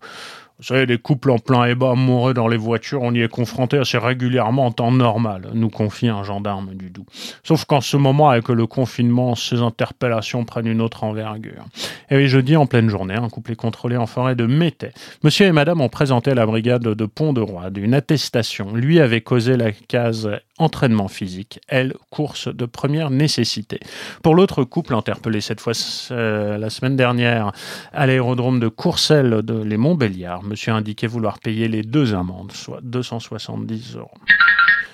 Vous 0.62 0.68
savez, 0.68 0.86
les 0.86 1.00
couples 1.00 1.32
en 1.32 1.39
plein 1.39 1.65
ébat 1.65 1.89
amoureux 1.89 2.36
dans 2.36 2.48
les 2.48 2.56
voitures, 2.56 3.01
on 3.01 3.15
y 3.15 3.22
est 3.22 3.27
confronté 3.27 3.80
assez 3.80 3.98
régulièrement 3.98 4.68
en 4.68 4.72
temps 4.72 4.91
normal, 4.91 5.50
nous 5.56 5.72
confie 5.72 6.08
un 6.08 6.22
gendarme 6.22 6.75
du 6.75 6.91
Doubs. 6.91 7.08
Sauf 7.44 7.65
qu'en 7.65 7.82
ce 7.82 7.98
moment, 7.98 8.30
avec 8.30 8.48
le 8.50 8.68
confinement, 8.68 9.34
ces 9.34 9.60
interpellations 9.60 10.46
prennent 10.46 10.68
une 10.68 10.82
autre 10.82 11.03
envergure. 11.03 11.65
Et 12.12 12.15
oui, 12.15 12.27
jeudi, 12.27 12.56
en 12.56 12.68
pleine 12.68 12.89
journée, 12.89 13.15
un 13.15 13.27
couple 13.27 13.53
est 13.53 13.56
contrôlé 13.56 13.98
en 13.98 14.06
forêt 14.06 14.36
de 14.36 14.46
Métais. 14.46 14.91
Monsieur 15.24 15.48
et 15.48 15.51
madame 15.51 15.82
ont 15.82 15.89
présenté 15.89 16.30
à 16.30 16.36
la 16.36 16.46
brigade 16.46 16.84
de 16.84 17.06
Pont-de-Roi 17.08 17.72
d'une 17.72 17.96
attestation. 17.96 18.75
Lui 18.75 19.00
avait 19.00 19.22
causé 19.22 19.58
la 19.58 19.72
case 19.72 20.30
entraînement 20.62 21.08
physique, 21.08 21.60
elle, 21.68 21.94
course 22.10 22.48
de 22.48 22.65
première 22.65 23.10
nécessité. 23.10 23.80
Pour 24.24 24.36
l'autre 24.36 24.63
couple 24.63 24.94
interpellé 24.94 25.41
cette 25.41 25.60
fois 25.60 25.74
euh, 26.12 26.58
la 26.58 26.70
semaine 26.70 26.96
dernière 26.96 27.51
à 27.94 28.06
l'aérodrome 28.06 28.60
de 28.60 28.68
Courcelles 28.68 29.41
de 29.41 29.62
Les 29.62 29.77
Montbéliards, 29.77 30.44
monsieur 30.44 30.72
a 30.74 30.75
indiqué 30.75 31.08
vouloir 31.08 31.39
payer 31.39 31.68
les 31.68 31.84
deux 31.84 32.13
amendes, 32.13 32.51
soit 32.51 32.80
270 32.84 33.96
euros. 33.96 34.12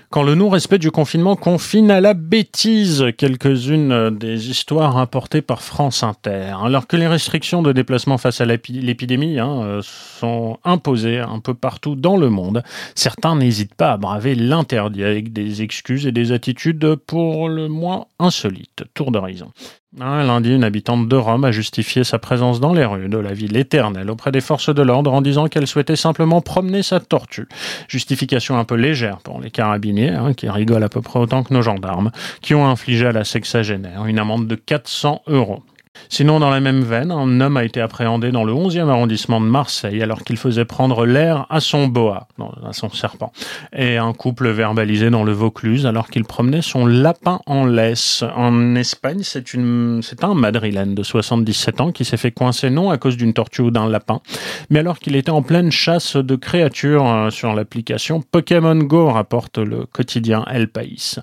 Quand 0.09 0.23
le 0.23 0.35
non-respect 0.35 0.77
du 0.77 0.89
confinement 0.89 1.35
confine 1.35 1.91
à 1.91 1.99
la 1.99 2.13
bêtise 2.13 3.07
quelques-unes 3.17 4.17
des 4.17 4.49
histoires 4.49 4.93
rapportées 4.93 5.41
par 5.41 5.61
France 5.61 6.01
Inter. 6.01 6.55
Alors 6.63 6.87
que 6.87 6.95
les 6.95 7.07
restrictions 7.07 7.61
de 7.61 7.73
déplacement 7.73 8.17
face 8.17 8.39
à 8.39 8.45
l'épidémie 8.45 9.37
hein, 9.37 9.61
euh, 9.63 9.81
sont 9.83 10.59
imposées 10.63 11.19
un 11.19 11.39
peu 11.39 11.53
partout 11.53 11.95
dans 11.95 12.15
le 12.15 12.29
monde, 12.29 12.63
certains 12.95 13.35
n'hésitent 13.35 13.75
pas 13.75 13.91
à 13.91 13.97
braver 13.97 14.35
l'interdit 14.35 15.03
avec 15.03 15.33
des 15.33 15.61
excuses 15.61 16.07
et 16.07 16.13
des 16.13 16.31
attitudes 16.31 16.95
pour 16.95 17.49
le 17.49 17.67
moins 17.67 18.05
insolites. 18.17 18.85
Tour 18.93 19.11
d'horizon. 19.11 19.51
Un 19.95 20.25
lundi, 20.25 20.53
une 20.53 20.65
habitante 20.65 21.07
de 21.07 21.15
Rome 21.15 21.45
a 21.45 21.51
justifié 21.53 22.03
sa 22.03 22.19
présence 22.19 22.59
dans 22.59 22.73
les 22.73 22.83
rues 22.83 23.07
de 23.07 23.17
la 23.17 23.31
ville 23.31 23.55
éternelle 23.55 24.11
auprès 24.11 24.33
des 24.33 24.41
forces 24.41 24.73
de 24.73 24.81
l'ordre 24.81 25.13
en 25.13 25.21
disant 25.21 25.47
qu'elle 25.47 25.65
souhaitait 25.65 25.95
simplement 25.95 26.41
promener 26.41 26.83
sa 26.83 26.99
tortue. 26.99 27.47
Justification 27.87 28.59
un 28.59 28.65
peu 28.65 28.75
légère 28.75 29.19
pour 29.19 29.39
les 29.39 29.49
carabiniers, 29.49 30.09
hein, 30.09 30.33
qui 30.33 30.49
rigolent 30.49 30.83
à 30.83 30.89
peu 30.89 31.01
près 31.01 31.19
autant 31.19 31.41
que 31.41 31.53
nos 31.53 31.61
gendarmes, 31.61 32.11
qui 32.41 32.53
ont 32.53 32.67
infligé 32.67 33.07
à 33.07 33.13
la 33.13 33.23
sexagénaire 33.23 34.05
une 34.05 34.19
amende 34.19 34.45
de 34.47 34.55
400 34.55 35.21
euros. 35.27 35.63
Sinon, 36.09 36.39
dans 36.39 36.49
la 36.49 36.59
même 36.59 36.81
veine, 36.81 37.11
un 37.11 37.41
homme 37.41 37.57
a 37.57 37.63
été 37.63 37.81
appréhendé 37.81 38.31
dans 38.31 38.43
le 38.43 38.53
11e 38.53 38.89
arrondissement 38.89 39.41
de 39.41 39.45
Marseille 39.45 40.01
alors 40.01 40.23
qu'il 40.23 40.37
faisait 40.37 40.65
prendre 40.65 41.05
l'air 41.05 41.45
à 41.49 41.59
son 41.59 41.87
boa, 41.87 42.27
à 42.65 42.73
son 42.73 42.89
serpent, 42.89 43.31
et 43.73 43.97
un 43.97 44.13
couple 44.13 44.49
verbalisé 44.49 45.09
dans 45.09 45.23
le 45.23 45.31
Vaucluse 45.31 45.85
alors 45.85 46.09
qu'il 46.09 46.23
promenait 46.23 46.61
son 46.61 46.85
lapin 46.85 47.39
en 47.45 47.65
laisse. 47.65 48.23
En 48.35 48.75
Espagne, 48.75 49.19
c'est 49.23 49.53
une, 49.53 50.01
c'est 50.01 50.23
un 50.23 50.33
madrilène 50.33 50.95
de 50.95 51.03
77 51.03 51.81
ans 51.81 51.91
qui 51.91 52.05
s'est 52.05 52.17
fait 52.17 52.31
coincer 52.31 52.69
non 52.69 52.89
à 52.89 52.97
cause 52.97 53.17
d'une 53.17 53.33
tortue 53.33 53.61
ou 53.61 53.71
d'un 53.71 53.87
lapin, 53.87 54.21
mais 54.69 54.79
alors 54.79 54.99
qu'il 54.99 55.15
était 55.15 55.31
en 55.31 55.41
pleine 55.41 55.71
chasse 55.71 56.15
de 56.15 56.35
créatures 56.35 57.07
euh, 57.07 57.29
sur 57.29 57.53
l'application 57.53 58.21
Pokémon 58.21 58.75
Go, 58.75 59.09
rapporte 59.09 59.57
le 59.57 59.85
quotidien 59.85 60.45
El 60.49 60.69
País. 60.69 61.19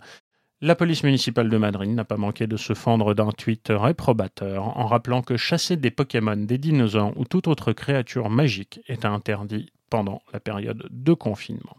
La 0.64 0.74
police 0.74 1.02
municipale 1.04 1.50
de 1.50 1.58
Madrid 1.58 1.90
n'a 1.90 2.06
pas 2.06 2.16
manqué 2.16 2.46
de 2.46 2.56
se 2.56 2.72
fendre 2.72 3.12
d'un 3.12 3.32
tweet 3.32 3.66
réprobateur 3.68 4.78
en 4.78 4.86
rappelant 4.86 5.20
que 5.20 5.36
chasser 5.36 5.76
des 5.76 5.90
Pokémon, 5.90 6.38
des 6.38 6.56
dinosaures 6.56 7.12
ou 7.18 7.26
toute 7.26 7.48
autre 7.48 7.74
créature 7.74 8.30
magique 8.30 8.80
est 8.88 9.04
interdit 9.04 9.74
pendant 9.90 10.22
la 10.32 10.40
période 10.40 10.88
de 10.88 11.12
confinement. 11.12 11.76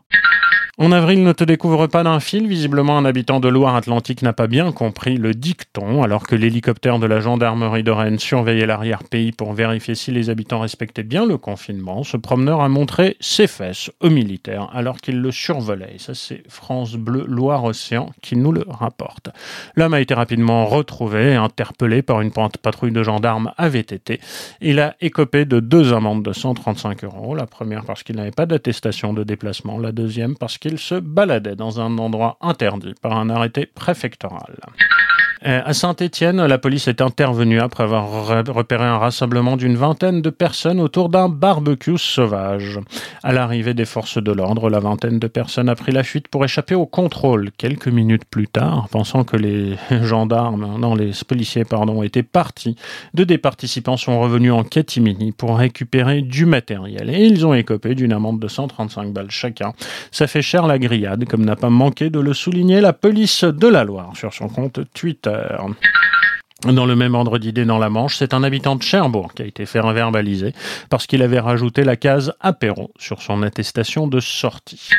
En 0.78 0.92
avril 0.92 1.24
ne 1.24 1.32
te 1.32 1.46
découvre 1.46 1.88
pas 1.88 2.04
d'un 2.04 2.20
fil. 2.20 2.48
Visiblement, 2.48 2.98
un 2.98 3.06
habitant 3.06 3.40
de 3.40 3.48
Loire-Atlantique 3.48 4.22
n'a 4.22 4.34
pas 4.34 4.48
bien 4.48 4.74
compris 4.74 5.16
le 5.16 5.34
dicton, 5.34 6.04
alors 6.04 6.28
que 6.28 6.36
l'hélicoptère 6.36 7.00
de 7.00 7.06
la 7.06 7.22
gendarmerie 7.22 7.82
de 7.82 7.92
Rennes 7.92 8.20
surveillait 8.20 8.66
l'arrière-pays 8.66 9.32
pour 9.32 9.54
vérifier 9.54 9.96
si 9.96 10.12
les 10.12 10.30
habitants 10.30 10.60
respectaient 10.60 11.04
bien 11.04 11.26
le 11.26 11.38
confinement. 11.38 12.04
Ce 12.04 12.18
promeneur 12.18 12.60
a 12.60 12.68
montré 12.68 13.16
ses 13.22 13.48
fesses 13.48 13.90
aux 14.02 14.10
militaires 14.10 14.70
alors 14.74 14.98
qu'il 14.98 15.22
le 15.22 15.32
survolait. 15.32 15.96
ça, 15.98 16.14
c'est 16.14 16.44
France 16.50 16.96
Bleu 16.96 17.24
Loire-Océan 17.26 18.10
qui 18.22 18.36
nous 18.36 18.52
le 18.52 18.66
rapporte. 18.68 19.30
L'homme 19.78 19.94
a 19.94 20.02
été 20.02 20.14
rapidement 20.14 20.66
retrouvé 20.66 21.32
et 21.32 21.36
interpellé 21.36 22.02
par 22.02 22.20
une 22.20 22.32
patrouille 22.32 22.92
de 22.92 23.02
gendarmes 23.02 23.54
à 23.56 23.70
VTT. 23.70 24.20
Il 24.60 24.82
a 24.82 24.98
écopé 25.00 25.46
de 25.46 25.62
deux 25.62 25.94
amendes 25.94 26.24
de 26.24 26.34
135 26.34 27.06
euros. 27.06 27.34
La 27.34 27.46
première 27.46 27.86
parce 27.86 28.04
qu'il 28.04 28.18
n'avait 28.18 28.32
pas 28.32 28.46
d'attestation 28.46 29.14
de 29.14 29.24
déplacement. 29.24 29.78
La 29.78 29.94
deuxième 29.94 30.36
parce 30.36 30.58
qu'il 30.58 30.65
qu'il 30.66 30.80
se 30.80 30.96
baladait 30.96 31.56
dans 31.56 31.80
un 31.80 31.96
endroit 32.00 32.40
interdit 32.42 32.96
par 33.00 33.16
un 33.16 33.30
arrêté 33.30 33.68
préfectoral. 33.68 34.56
Euh, 35.46 35.62
à 35.64 35.74
Saint-Étienne, 35.74 36.44
la 36.44 36.58
police 36.58 36.88
est 36.88 37.02
intervenue 37.02 37.60
après 37.60 37.84
avoir 37.84 38.10
repéré 38.48 38.84
un 38.84 38.98
rassemblement 38.98 39.58
d'une 39.58 39.76
vingtaine 39.76 40.24
de 40.24 40.32
personnes 40.32 40.80
autour 40.80 41.10
d'un 41.10 41.30
barbecue 41.30 42.00
sauvage. 42.00 42.80
À 43.22 43.32
l'arrivée 43.32 43.76
des 43.76 43.86
forces 43.86 44.22
de 44.22 44.32
l'ordre, 44.32 44.72
la 44.72 44.80
vingtaine 44.80 45.20
de 45.20 45.28
personnes 45.28 45.70
a 45.70 45.76
pris 45.76 45.92
la 45.92 46.02
fuite 46.02 46.30
pour 46.30 46.44
échapper 46.44 46.74
au 46.74 46.88
contrôle. 46.88 47.52
Quelques 47.58 47.88
minutes 47.88 48.26
plus 48.26 48.48
tard, 48.48 48.88
pensant 48.90 49.24
que 49.24 49.38
les 49.38 49.76
gendarmes, 50.02 50.80
non, 50.80 50.96
les 50.96 51.12
policiers, 51.28 51.64
pardon, 51.64 52.02
étaient 52.02 52.24
partis, 52.24 52.76
deux 53.14 53.26
des 53.26 53.38
participants 53.38 53.98
sont 53.98 54.20
revenus 54.20 54.52
en 54.52 54.64
catimini 54.64 55.32
pour 55.32 55.58
récupérer 55.58 56.24
du 56.24 56.48
matériel 56.48 57.12
et 57.12 57.24
ils 57.24 57.46
ont 57.46 57.54
écopé 57.54 57.94
d'une 57.94 58.14
amende 58.14 58.40
de 58.40 58.48
135 58.48 59.14
balles 59.14 59.30
chacun. 59.30 59.74
Ça 60.10 60.26
fait 60.26 60.42
cher 60.42 60.66
la 60.66 60.80
grillade, 60.80 61.26
comme 61.26 61.46
n'a 61.46 61.56
pas 61.56 61.70
manqué 61.70 62.10
de 62.10 62.20
le 62.20 62.34
souligner 62.34 62.82
la 62.82 62.94
police 62.94 63.44
de 63.44 63.68
la 63.68 63.84
Loire 63.84 64.14
sur 64.16 64.34
son 64.34 64.48
compte 64.48 64.80
Twitter. 64.96 65.35
Dans 66.64 66.86
le 66.86 66.96
même 66.96 67.14
ordre 67.14 67.38
d'idée 67.38 67.66
dans 67.66 67.78
la 67.78 67.90
Manche, 67.90 68.16
c'est 68.16 68.34
un 68.34 68.42
habitant 68.42 68.76
de 68.76 68.82
Cherbourg 68.82 69.34
qui 69.36 69.44
a 69.44 69.46
été 69.46 69.66
fait 69.68 69.82
verbaliser 69.82 70.54
parce 70.90 71.06
qu'il 71.06 71.22
avait 71.22 71.40
rajouté 71.40 71.84
la 71.84 71.96
case 71.96 72.34
apéro 72.40 72.92
sur 72.98 73.22
son 73.22 73.44
attestation 73.44 74.08
de 74.08 74.20
sortie. 74.20 74.90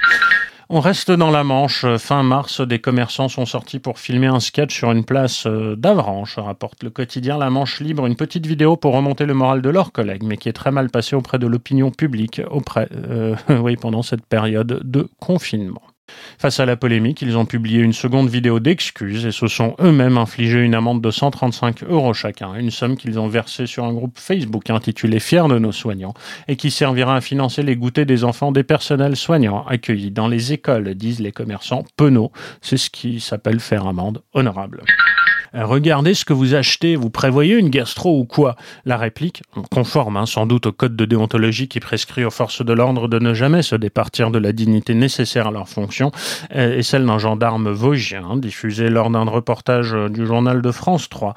On 0.69 0.81
reste 0.81 1.13
dans 1.13 1.31
la 1.31 1.45
Manche. 1.45 1.87
Fin 1.99 2.25
mars, 2.25 2.61
des 2.61 2.81
commerçants 2.81 3.29
sont 3.29 3.47
sortis 3.47 3.79
pour 3.79 4.01
filmer 4.01 4.27
un 4.27 4.41
sketch 4.41 4.77
sur 4.77 4.91
une 4.91 5.05
place 5.05 5.47
euh, 5.47 5.77
d'Avranches, 5.77 6.39
rapporte 6.39 6.83
le 6.83 6.91
quotidien 6.91 7.39
La 7.39 7.51
Manche 7.51 7.81
Libre, 7.81 8.07
une 8.07 8.17
petite 8.17 8.47
vidéo 8.47 8.77
pour 8.77 8.95
remonter 8.95 9.27
le 9.27 9.35
moral 9.35 9.63
de 9.63 9.71
leurs 9.71 9.93
collègues, 9.93 10.25
mais 10.25 10.37
qui 10.37 10.49
est 10.49 10.53
très 10.53 10.73
mal 10.73 10.91
passée 10.91 11.15
auprès 11.15 11.39
de 11.39 11.47
l'opinion 11.47 11.93
publique 11.93 12.41
euh, 12.41 13.37
oui, 13.61 13.77
pendant 13.77 14.03
cette 14.03 14.27
période 14.27 14.81
de 14.83 15.09
confinement. 15.21 15.83
Face 16.39 16.61
à 16.61 16.67
la 16.67 16.77
polémique, 16.77 17.23
ils 17.23 17.37
ont 17.37 17.47
publié 17.47 17.81
une 17.81 17.93
seconde 17.93 18.29
vidéo 18.29 18.61
d'excuses 18.61 19.27
et 19.27 19.33
se 19.33 19.49
sont 19.49 19.75
eux-mêmes 19.81 20.19
infligés 20.19 20.61
une 20.61 20.75
amende 20.75 21.03
de 21.03 21.11
135 21.11 21.83
euros 21.85 22.15
chacun, 22.15 22.55
une 22.55 22.71
somme 22.71 22.97
qu'ils 22.97 23.19
ont 23.19 23.29
versée 23.29 23.67
sur 23.67 23.85
un 23.85 23.93
groupe 23.93 24.19
Facebook 24.19 24.71
intitulé 24.71 25.19
Fiers 25.19 25.49
de 25.49 25.59
nos 25.59 25.73
soignants 25.73 26.15
et 26.49 26.57
qui 26.57 26.71
servira 26.71 27.17
à 27.17 27.21
financer 27.21 27.63
les 27.63 27.77
goûters 27.77 28.07
des 28.07 28.25
enfants 28.25 28.53
des 28.53 28.65
personnels 28.65 29.17
soignants 29.17 29.65
accueillis 29.67 30.11
dans 30.11 30.29
les 30.29 30.53
écoles, 30.53 30.95
disent 30.95 31.21
les 31.21 31.33
commerçants 31.33 31.85
penauds. 31.97 32.33
C'est 32.61 32.77
ce 32.77 32.91
qui 32.91 33.21
s'appelle 33.21 33.61
faire 33.61 33.87
amende 33.87 34.23
honorable. 34.33 34.83
Euh, 35.57 35.65
regardez 35.65 36.15
ce 36.15 36.25
que 36.25 36.33
vous 36.33 36.55
achetez, 36.55 36.97
vous 36.97 37.11
prévoyez 37.11 37.57
une 37.57 37.71
gastro 37.71 38.19
ou 38.19 38.25
quoi? 38.25 38.57
La 38.85 38.97
réplique, 38.97 39.43
conforme 39.71 40.17
hein, 40.17 40.27
sans 40.27 40.47
doute 40.47 40.67
au 40.67 40.73
code 40.73 40.97
de 40.97 41.05
déontologie 41.05 41.69
qui 41.69 41.81
prescrit 41.81 42.25
aux 42.25 42.31
forces 42.31 42.65
de 42.65 42.73
l'ordre 42.73 43.09
de 43.09 43.19
ne 43.19 43.33
jamais 43.35 43.63
se 43.63 43.77
départir 43.77 44.31
de 44.31 44.39
la 44.39 44.53
dignité 44.53 44.95
nécessaire 44.95 45.47
à 45.49 45.51
leur 45.51 45.69
fonction, 45.69 46.11
est 46.51 46.83
celle 46.83 47.07
d'un 47.07 47.19
gendarme 47.19 47.71
vosgien, 47.71 48.37
diffusé 48.37 48.91
lors 48.91 49.11
d'un 49.11 49.25
reportage 49.25 49.95
du 50.11 50.27
journal 50.27 50.63
de 50.63 50.71
France 50.71 51.09
3, 51.09 51.35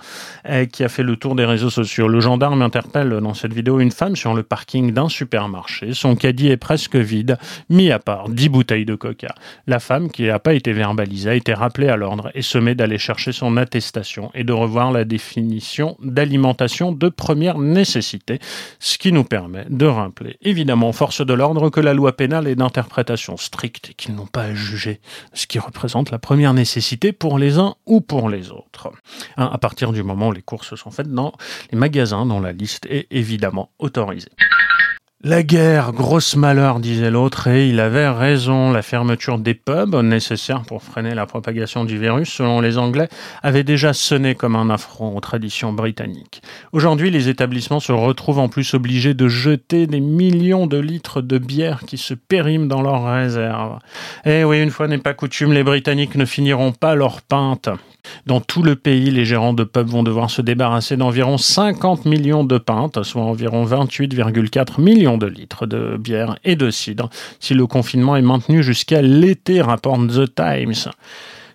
qui 0.72 0.84
a 0.84 0.90
fait 0.90 1.04
le 1.04 1.16
tour 1.16 1.36
des 1.36 1.46
réseaux 1.46 1.70
sociaux. 1.70 2.08
Le 2.08 2.20
gendarme 2.20 2.62
interpelle 2.62 3.20
dans 3.22 3.34
cette 3.34 3.54
vidéo 3.54 3.80
une 3.80 3.92
femme 3.92 4.16
sur 4.16 4.34
le 4.34 4.44
parking 4.44 4.92
d'un 4.92 5.10
supermarché. 5.10 5.94
Son 5.94 6.16
caddie 6.16 6.50
est 6.50 6.58
presque 6.58 6.96
vide, 6.96 7.38
mis 7.70 7.92
à 7.92 8.00
part 8.00 8.30
10 8.30 8.50
bouteilles 8.50 8.86
de 8.86 8.96
coca. 8.96 9.34
La 9.68 9.80
femme, 9.80 10.10
qui 10.10 10.24
n'a 10.24 10.40
pas 10.40 10.54
été 10.54 10.74
verbalisée, 10.74 11.30
a 11.30 11.36
été 11.36 11.54
rappelée 11.54 11.90
à 11.90 11.96
l'ordre 11.96 12.32
et 12.34 12.42
se 12.42 12.58
met 12.58 12.76
d'aller 12.76 12.98
chercher 12.98 13.32
son 13.32 13.58
attestation 13.58 14.09
et 14.34 14.44
de 14.44 14.54
revoir 14.54 14.92
la 14.92 15.04
définition 15.06 15.98
d'alimentation 16.02 16.92
de 16.92 17.10
première 17.10 17.58
nécessité, 17.58 18.40
ce 18.80 18.98
qui 18.98 19.12
nous 19.12 19.24
permet 19.24 19.66
de 19.70 19.86
rappeler 19.86 20.38
évidemment 20.42 20.90
aux 20.90 20.94
forces 20.94 21.26
de 21.26 21.34
l'ordre 21.34 21.70
que 21.70 21.80
la 21.80 21.94
loi 21.94 22.16
pénale 22.16 22.48
est 22.48 22.56
d'interprétation 22.56 23.38
stricte 23.38 23.92
et 23.92 23.94
qu'ils 23.94 24.16
n'ont 24.16 24.26
pas 24.26 24.44
à 24.44 24.54
juger 24.54 25.00
ce 25.34 25.48
qui 25.48 25.60
représente 25.60 26.12
la 26.12 26.20
première 26.20 26.54
nécessité 26.54 27.12
pour 27.12 27.38
les 27.38 27.58
uns 27.58 27.76
ou 27.86 28.02
pour 28.02 28.30
les 28.30 28.52
autres. 28.52 28.92
Hein, 29.38 29.50
à 29.52 29.58
partir 29.58 29.92
du 29.92 30.04
moment 30.04 30.30
où 30.30 30.32
les 30.32 30.42
courses 30.42 30.76
sont 30.76 30.92
faites 30.92 31.12
dans 31.12 31.34
les 31.72 31.78
magasins 31.78 32.26
dont 32.26 32.40
la 32.40 32.52
liste 32.52 32.86
est 32.88 33.08
évidemment 33.12 33.70
autorisée. 33.80 34.32
La 35.22 35.44
guerre, 35.44 35.92
grosse 35.92 36.38
malheur, 36.38 36.80
disait 36.80 37.12
l'autre, 37.12 37.48
et 37.50 37.68
il 37.68 37.82
avait 37.82 38.08
raison. 38.08 38.72
La 38.72 38.82
fermeture 38.82 39.38
des 39.38 39.54
pubs, 39.54 39.94
nécessaire 39.96 40.62
pour 40.62 40.82
freiner 40.82 41.14
la 41.14 41.26
propagation 41.26 41.84
du 41.84 41.98
virus, 41.98 42.30
selon 42.30 42.62
les 42.62 42.78
Anglais, 42.78 43.10
avait 43.44 43.66
déjà 43.66 43.92
sonné 43.92 44.34
comme 44.34 44.56
un 44.56 44.70
affront 44.70 45.18
aux 45.18 45.20
traditions 45.20 45.74
britanniques. 45.74 46.42
Aujourd'hui, 46.72 47.12
les 47.12 47.28
établissements 47.28 47.82
se 47.82 47.92
retrouvent 47.92 48.40
en 48.40 48.48
plus 48.48 48.74
obligés 48.76 49.14
de 49.14 49.28
jeter 49.28 49.88
des 49.88 50.00
millions 50.00 50.68
de 50.68 50.78
litres 50.78 51.22
de 51.22 51.38
bière 51.38 51.82
qui 51.86 51.98
se 51.98 52.14
périment 52.14 52.68
dans 52.68 52.82
leurs 52.82 53.04
réserves. 53.04 53.80
Eh 54.24 54.46
oui, 54.46 54.64
une 54.64 54.72
fois 54.72 54.88
n'est 54.88 55.00
pas 55.00 55.14
coutume, 55.14 55.52
les 55.52 55.64
Britanniques 55.64 56.16
ne 56.16 56.24
finiront 56.24 56.72
pas 56.72 56.96
leur 56.96 57.22
pinte. 57.22 57.68
Dans 58.26 58.42
tout 58.42 58.64
le 58.64 58.76
pays, 58.76 59.12
les 59.12 59.26
gérants 59.26 59.54
de 59.54 59.64
pubs 59.64 59.90
vont 59.90 60.04
devoir 60.04 60.30
se 60.30 60.42
débarrasser 60.42 60.98
d'environ 60.98 61.38
50 61.38 62.06
millions 62.06 62.44
de 62.44 62.58
pintes, 62.58 63.04
soit 63.04 63.22
environ 63.22 63.66
28,4 63.66 64.82
millions 64.82 65.18
de 65.18 65.28
litres 65.28 65.66
de 65.66 65.98
bière 65.98 66.38
et 66.44 66.56
de 66.56 66.70
cidre, 66.70 67.10
si 67.40 67.54
le 67.54 67.68
confinement 67.68 68.16
est 68.16 68.22
maintenu 68.22 68.64
jusqu'à 68.64 69.02
l'été, 69.02 69.62
rapporte 69.62 70.08
The 70.08 70.34
Times. 70.36 70.92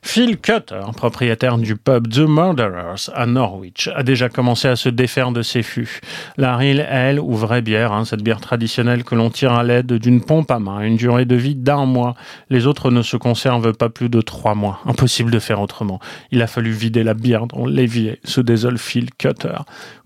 Phil 0.07 0.37
Cutter, 0.37 0.83
propriétaire 0.95 1.57
du 1.59 1.77
pub 1.77 2.09
The 2.09 2.21
Murderers 2.21 3.11
à 3.15 3.27
Norwich, 3.27 3.89
a 3.97 4.03
déjà 4.05 4.29
commencé 4.29 4.69
à 4.69 4.77
se 4.77 4.91
défaire 4.91 5.33
de 5.33 5.43
ses 5.43 5.63
fûts. 5.63 6.01
La 6.37 6.57
Rille, 6.57 6.87
elle, 6.89 7.19
ou 7.19 7.35
vraie 7.35 7.63
bière, 7.63 7.91
hein, 7.93 8.05
cette 8.05 8.23
bière 8.23 8.41
traditionnelle 8.41 9.03
que 9.03 9.17
l'on 9.17 9.31
tire 9.31 9.55
à 9.55 9.65
l'aide 9.65 9.95
d'une 9.95 10.21
pompe 10.21 10.53
à 10.53 10.61
main, 10.61 10.83
une 10.83 10.97
durée 10.97 11.25
de 11.25 11.35
vie 11.35 11.57
d'un 11.57 11.87
mois. 11.87 12.15
Les 12.49 12.67
autres 12.67 12.91
ne 12.91 13.03
se 13.03 13.17
conservent 13.17 13.73
pas 13.73 13.89
plus 13.89 14.11
de 14.11 14.21
trois 14.21 14.55
mois. 14.55 14.79
Impossible 14.85 15.33
de 15.33 15.39
faire 15.41 15.61
autrement. 15.61 15.99
Il 16.31 16.43
a 16.43 16.47
fallu 16.47 16.71
vider 16.71 17.03
la 17.03 17.15
bière 17.15 17.47
dans 17.47 17.67
l'évier, 17.67 18.21
se 18.25 18.43
désole 18.43 18.79
Phil 18.79 19.11
Cutter. 19.15 19.57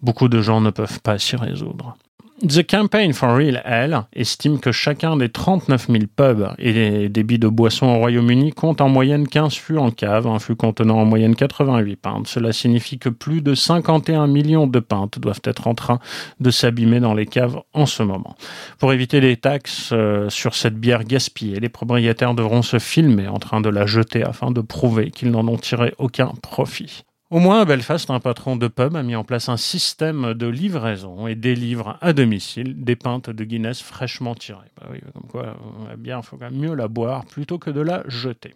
Beaucoup 0.01 0.29
de 0.29 0.41
gens 0.41 0.61
ne 0.61 0.71
peuvent 0.71 1.01
pas 1.01 1.19
s'y 1.19 1.37
résoudre. 1.37 1.97
The 2.47 2.65
Campaign 2.65 3.15
for 3.15 3.35
Real 3.35 3.61
Ale 3.65 4.05
estime 4.13 4.61
que 4.61 4.71
chacun 4.71 5.17
des 5.17 5.29
39 5.29 5.89
000 5.89 6.05
pubs 6.15 6.55
et 6.59 6.73
les 6.73 7.09
débits 7.09 7.41
de 7.41 7.49
boissons 7.49 7.87
au 7.87 7.99
Royaume-Uni 7.99 8.53
compte 8.53 8.81
en 8.81 8.89
moyenne 8.89 9.27
15 9.27 9.55
fûts 9.55 9.77
en 9.77 9.91
cave, 9.91 10.29
un 10.29 10.39
fût 10.39 10.55
contenant 10.55 10.99
en 10.99 11.05
moyenne 11.05 11.35
88 11.35 11.97
pintes. 11.97 12.29
Cela 12.29 12.53
signifie 12.53 13.01
que 13.01 13.09
plus 13.09 13.43
de 13.43 13.57
51 13.57 14.29
millions 14.29 14.69
de 14.69 14.79
pintes 14.79 15.19
doivent 15.19 15.41
être 15.43 15.67
en 15.67 15.75
train 15.75 15.99
de 16.39 16.51
s'abîmer 16.53 17.01
dans 17.01 17.15
les 17.15 17.27
caves 17.27 17.61
en 17.73 17.87
ce 17.87 18.05
moment. 18.05 18.37
Pour 18.79 18.93
éviter 18.93 19.21
les 19.21 19.37
taxes 19.37 19.91
euh, 19.93 20.31
sur 20.31 20.55
cette 20.55 20.77
bière 20.77 21.03
gaspillée, 21.03 21.59
les 21.59 21.69
propriétaires 21.69 22.35
devront 22.35 22.63
se 22.63 22.79
filmer 22.79 23.27
en 23.27 23.41
train 23.41 23.61
de 23.61 23.69
la 23.69 23.85
jeter 23.85 24.23
afin 24.23 24.53
de 24.53 24.61
prouver 24.61 25.11
qu'ils 25.11 25.33
n'en 25.33 25.49
ont 25.49 25.59
tiré 25.59 25.93
aucun 25.99 26.33
profit. 26.41 27.03
Au 27.31 27.41
moins 27.41 27.61
à 27.61 27.65
Belfast, 27.67 28.09
un 28.09 28.21
patron 28.21 28.57
de 28.57 28.69
pub 28.69 28.97
a 28.97 29.03
mis 29.03 29.15
en 29.15 29.23
place 29.23 29.51
un 29.51 29.59
système 29.59 30.33
de 30.33 30.47
livraison 30.47 31.27
et 31.27 31.35
délivre 31.35 31.99
à 32.01 32.15
domicile 32.15 32.83
des 32.83 32.97
pintes 32.97 33.29
de 33.29 33.45
Guinness 33.45 33.83
fraîchement 33.83 34.35
tirées. 34.35 34.73
Bah 34.81 34.87
oui, 34.91 35.01
comme 35.13 35.29
quoi, 35.29 35.55
la 35.87 36.17
il 36.19 36.23
faut 36.23 36.39
quand 36.39 36.51
même 36.51 36.59
mieux 36.59 36.75
la 36.75 36.89
boire 36.89 37.27
plutôt 37.27 37.59
que 37.59 37.69
de 37.69 37.83
la 37.83 38.03
jeter. 38.09 38.55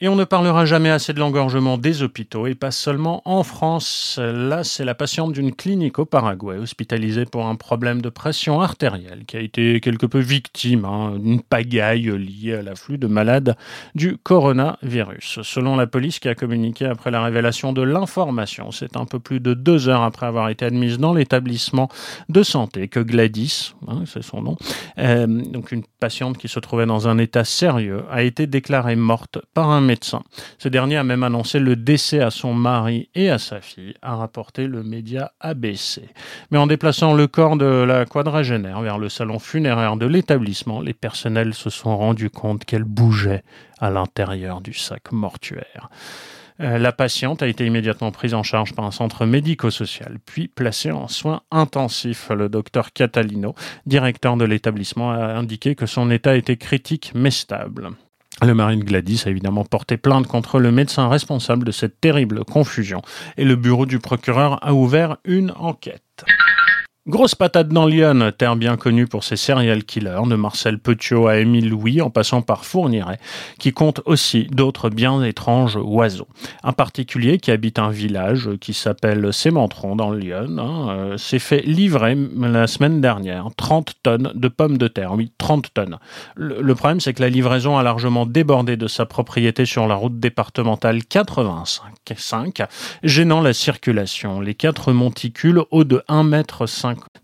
Et 0.00 0.08
on 0.08 0.16
ne 0.16 0.24
parlera 0.24 0.66
jamais 0.66 0.90
assez 0.90 1.14
de 1.14 1.20
l'engorgement 1.20 1.78
des 1.78 2.02
hôpitaux, 2.02 2.46
et 2.46 2.54
pas 2.54 2.70
seulement 2.70 3.22
en 3.24 3.42
France. 3.42 4.20
Là, 4.22 4.62
c'est 4.62 4.84
la 4.84 4.94
patiente 4.94 5.32
d'une 5.32 5.54
clinique 5.54 5.98
au 5.98 6.04
Paraguay, 6.04 6.58
hospitalisée 6.58 7.24
pour 7.24 7.46
un 7.46 7.54
problème 7.54 8.02
de 8.02 8.10
pression 8.10 8.60
artérielle, 8.60 9.24
qui 9.26 9.38
a 9.38 9.40
été 9.40 9.80
quelque 9.80 10.04
peu 10.04 10.18
victime 10.18 10.84
hein, 10.84 11.16
d'une 11.18 11.40
pagaille 11.40 12.12
liée 12.18 12.54
à 12.54 12.62
l'afflux 12.62 12.98
de 12.98 13.06
malades 13.06 13.56
du 13.94 14.18
coronavirus. 14.18 15.40
Selon 15.42 15.76
la 15.76 15.86
police 15.86 16.18
qui 16.18 16.28
a 16.28 16.34
communiqué 16.34 16.84
après 16.84 17.10
la 17.10 17.22
révélation 17.22 17.72
de 17.72 17.80
l'information, 17.82 18.72
c'est 18.72 18.96
un 18.98 19.06
peu 19.06 19.18
plus 19.18 19.40
de 19.40 19.54
deux 19.54 19.88
heures 19.88 20.02
après 20.02 20.26
avoir 20.26 20.50
été 20.50 20.66
admise 20.66 20.98
dans 20.98 21.14
l'établissement 21.14 21.88
de 22.28 22.42
santé 22.42 22.88
que 22.88 23.00
Gladys, 23.00 23.74
hein, 23.88 24.02
c'est 24.04 24.22
son 24.22 24.42
nom, 24.42 24.56
euh, 24.98 25.26
donc 25.26 25.72
une 25.72 25.84
patiente 26.00 26.36
qui 26.36 26.48
se 26.48 26.60
trouvait 26.60 26.86
dans 26.86 27.08
un 27.08 27.16
état 27.16 27.44
sérieux, 27.44 28.04
a 28.10 28.22
été 28.22 28.46
déclarée 28.46 28.96
morte 28.96 29.38
par 29.54 29.70
un 29.70 29.85
médecin. 29.86 30.22
Ce 30.58 30.68
dernier 30.68 30.96
a 30.96 31.04
même 31.04 31.22
annoncé 31.22 31.58
le 31.58 31.76
décès 31.76 32.20
à 32.20 32.30
son 32.30 32.52
mari 32.52 33.08
et 33.14 33.30
à 33.30 33.38
sa 33.38 33.60
fille, 33.60 33.94
a 34.02 34.16
rapporté 34.16 34.66
le 34.66 34.82
média 34.82 35.32
ABC. 35.40 36.02
Mais 36.50 36.58
en 36.58 36.66
déplaçant 36.66 37.14
le 37.14 37.26
corps 37.26 37.56
de 37.56 37.64
la 37.64 38.04
quadragénaire 38.04 38.82
vers 38.82 38.98
le 38.98 39.08
salon 39.08 39.38
funéraire 39.38 39.96
de 39.96 40.06
l'établissement, 40.06 40.80
les 40.80 40.94
personnels 40.94 41.54
se 41.54 41.70
sont 41.70 41.96
rendus 41.96 42.30
compte 42.30 42.64
qu'elle 42.64 42.84
bougeait 42.84 43.42
à 43.80 43.90
l'intérieur 43.90 44.60
du 44.60 44.74
sac 44.74 45.12
mortuaire. 45.12 45.88
Euh, 46.60 46.78
la 46.78 46.92
patiente 46.92 47.42
a 47.42 47.48
été 47.48 47.66
immédiatement 47.66 48.12
prise 48.12 48.34
en 48.34 48.42
charge 48.42 48.74
par 48.74 48.84
un 48.84 48.90
centre 48.90 49.26
médico-social, 49.26 50.18
puis 50.24 50.48
placée 50.48 50.90
en 50.90 51.08
soins 51.08 51.42
intensifs. 51.50 52.30
Le 52.30 52.48
docteur 52.48 52.92
Catalino, 52.92 53.54
directeur 53.84 54.36
de 54.36 54.44
l'établissement, 54.44 55.10
a 55.10 55.34
indiqué 55.34 55.74
que 55.74 55.86
son 55.86 56.10
état 56.10 56.36
était 56.36 56.56
critique 56.56 57.12
mais 57.14 57.30
stable. 57.30 57.90
Le 58.42 58.52
marine 58.52 58.84
Gladys 58.84 59.22
a 59.24 59.30
évidemment 59.30 59.64
porté 59.64 59.96
plainte 59.96 60.26
contre 60.26 60.58
le 60.58 60.70
médecin 60.70 61.08
responsable 61.08 61.64
de 61.64 61.72
cette 61.72 62.00
terrible 62.00 62.44
confusion 62.44 63.00
et 63.38 63.44
le 63.44 63.56
bureau 63.56 63.86
du 63.86 63.98
procureur 63.98 64.58
a 64.62 64.74
ouvert 64.74 65.16
une 65.24 65.52
enquête. 65.52 66.24
Grosse 67.08 67.36
patate 67.36 67.68
dans 67.68 67.86
Lyon, 67.86 68.32
terre 68.36 68.56
bien 68.56 68.76
connue 68.76 69.06
pour 69.06 69.22
ses 69.22 69.36
serial 69.36 69.84
killers, 69.84 70.26
de 70.26 70.34
Marcel 70.34 70.80
Petiot 70.80 71.28
à 71.28 71.36
Émile 71.36 71.68
Louis, 71.68 72.00
en 72.02 72.10
passant 72.10 72.42
par 72.42 72.64
Fourniret, 72.64 73.20
qui 73.60 73.72
compte 73.72 74.00
aussi 74.06 74.48
d'autres 74.50 74.90
bien 74.90 75.22
étranges 75.22 75.78
oiseaux. 75.80 76.26
Un 76.64 76.72
particulier 76.72 77.38
qui 77.38 77.52
habite 77.52 77.78
un 77.78 77.90
village 77.90 78.50
qui 78.60 78.74
s'appelle 78.74 79.32
Sémentron 79.32 79.94
dans 79.94 80.10
Lyon 80.10 80.56
hein, 80.58 80.88
euh, 80.88 81.16
s'est 81.16 81.38
fait 81.38 81.60
livrer 81.60 82.18
la 82.40 82.66
semaine 82.66 83.00
dernière 83.00 83.50
30 83.56 83.94
tonnes 84.02 84.32
de 84.34 84.48
pommes 84.48 84.76
de 84.76 84.88
terre. 84.88 85.12
Oui, 85.12 85.30
30 85.38 85.74
tonnes. 85.74 85.98
Le, 86.34 86.74
problème, 86.74 86.98
c'est 86.98 87.14
que 87.14 87.22
la 87.22 87.28
livraison 87.28 87.78
a 87.78 87.84
largement 87.84 88.26
débordé 88.26 88.76
de 88.76 88.88
sa 88.88 89.06
propriété 89.06 89.64
sur 89.64 89.86
la 89.86 89.94
route 89.94 90.18
départementale 90.18 91.04
85, 91.04 92.62
gênant 93.04 93.42
la 93.42 93.52
circulation. 93.52 94.40
Les 94.40 94.54
quatre 94.54 94.92
monticules, 94.92 95.62
hauts 95.70 95.84
de 95.84 96.02
1 96.08 96.24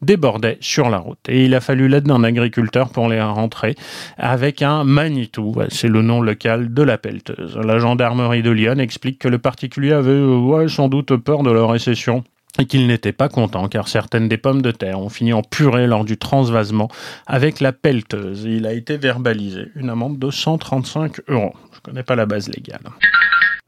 débordaient 0.01 0.59
sur 0.61 0.91
la 0.91 0.99
route. 0.99 1.19
Et 1.29 1.45
il 1.45 1.55
a 1.55 1.61
fallu 1.61 1.89
l'aide 1.89 2.05
d'un 2.05 2.25
agriculteur 2.25 2.91
pour 2.91 3.09
les 3.09 3.21
rentrer 3.21 3.75
avec 4.19 4.63
un 4.63 4.85
Manitou. 4.85 5.55
C'est 5.69 5.89
le 5.89 6.03
nom 6.03 6.21
local 6.21 6.73
de 6.73 6.83
la 6.83 6.99
pelleteuse. 6.99 7.57
La 7.57 7.79
gendarmerie 7.79 8.43
de 8.43 8.51
Lyon 8.51 8.79
explique 8.79 9.19
que 9.19 9.29
le 9.29 9.39
particulier 9.39 9.93
avait 9.93 10.21
ouais, 10.21 10.69
sans 10.69 10.89
doute 10.89 11.17
peur 11.17 11.43
de 11.43 11.51
leur 11.51 11.71
récession 11.71 12.25
et 12.59 12.67
qu'il 12.67 12.87
n'était 12.87 13.13
pas 13.13 13.29
content 13.29 13.69
car 13.69 13.89
certaines 13.89 14.29
des 14.29 14.37
pommes 14.37 14.63
de 14.63 14.71
terre 14.71 15.01
ont 15.01 15.09
fini 15.09 15.33
en 15.33 15.43
purée 15.43 15.87
lors 15.87 16.05
du 16.05 16.19
transvasement 16.19 16.89
avec 17.27 17.61
la 17.61 17.73
pelleteuse. 17.73 18.45
Il 18.45 18.67
a 18.67 18.73
été 18.73 18.97
verbalisé. 18.97 19.69
Une 19.75 19.91
amende 19.91 20.19
de 20.19 20.31
135 20.31 21.21
euros. 21.29 21.55
Je 21.73 21.79
ne 21.79 21.83
connais 21.83 22.03
pas 22.03 22.17
la 22.17 22.27
base 22.27 22.49
légale. 22.49 22.83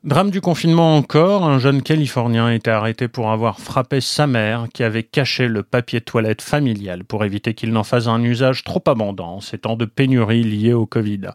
Drame 0.05 0.31
du 0.31 0.43
confinement 0.43 0.99
encore, 0.99 1.45
un 1.45 1.59
jeune 1.59 1.81
Californien 1.81 2.51
été 2.51 2.71
arrêté 2.71 3.09
pour 3.09 3.31
avoir 3.31 3.59
frappé 3.59 4.03
sa 4.03 4.27
mère 4.27 4.67
qui 4.71 4.83
avait 4.83 5.03
caché 5.03 5.49
le 5.49 5.62
papier 5.62 6.03
toilette 6.03 6.43
familial 6.43 7.05
pour 7.05 7.25
éviter 7.25 7.55
qu'il 7.55 7.73
n'en 7.73 7.85
fasse 7.85 8.07
un 8.07 8.23
usage 8.23 8.64
trop 8.64 8.83
abondant 8.85 9.40
ces 9.40 9.57
temps 9.57 9.77
de 9.77 9.87
pénurie 9.87 10.45
liés 10.45 10.75
au 10.75 10.85
Covid. 10.85 11.31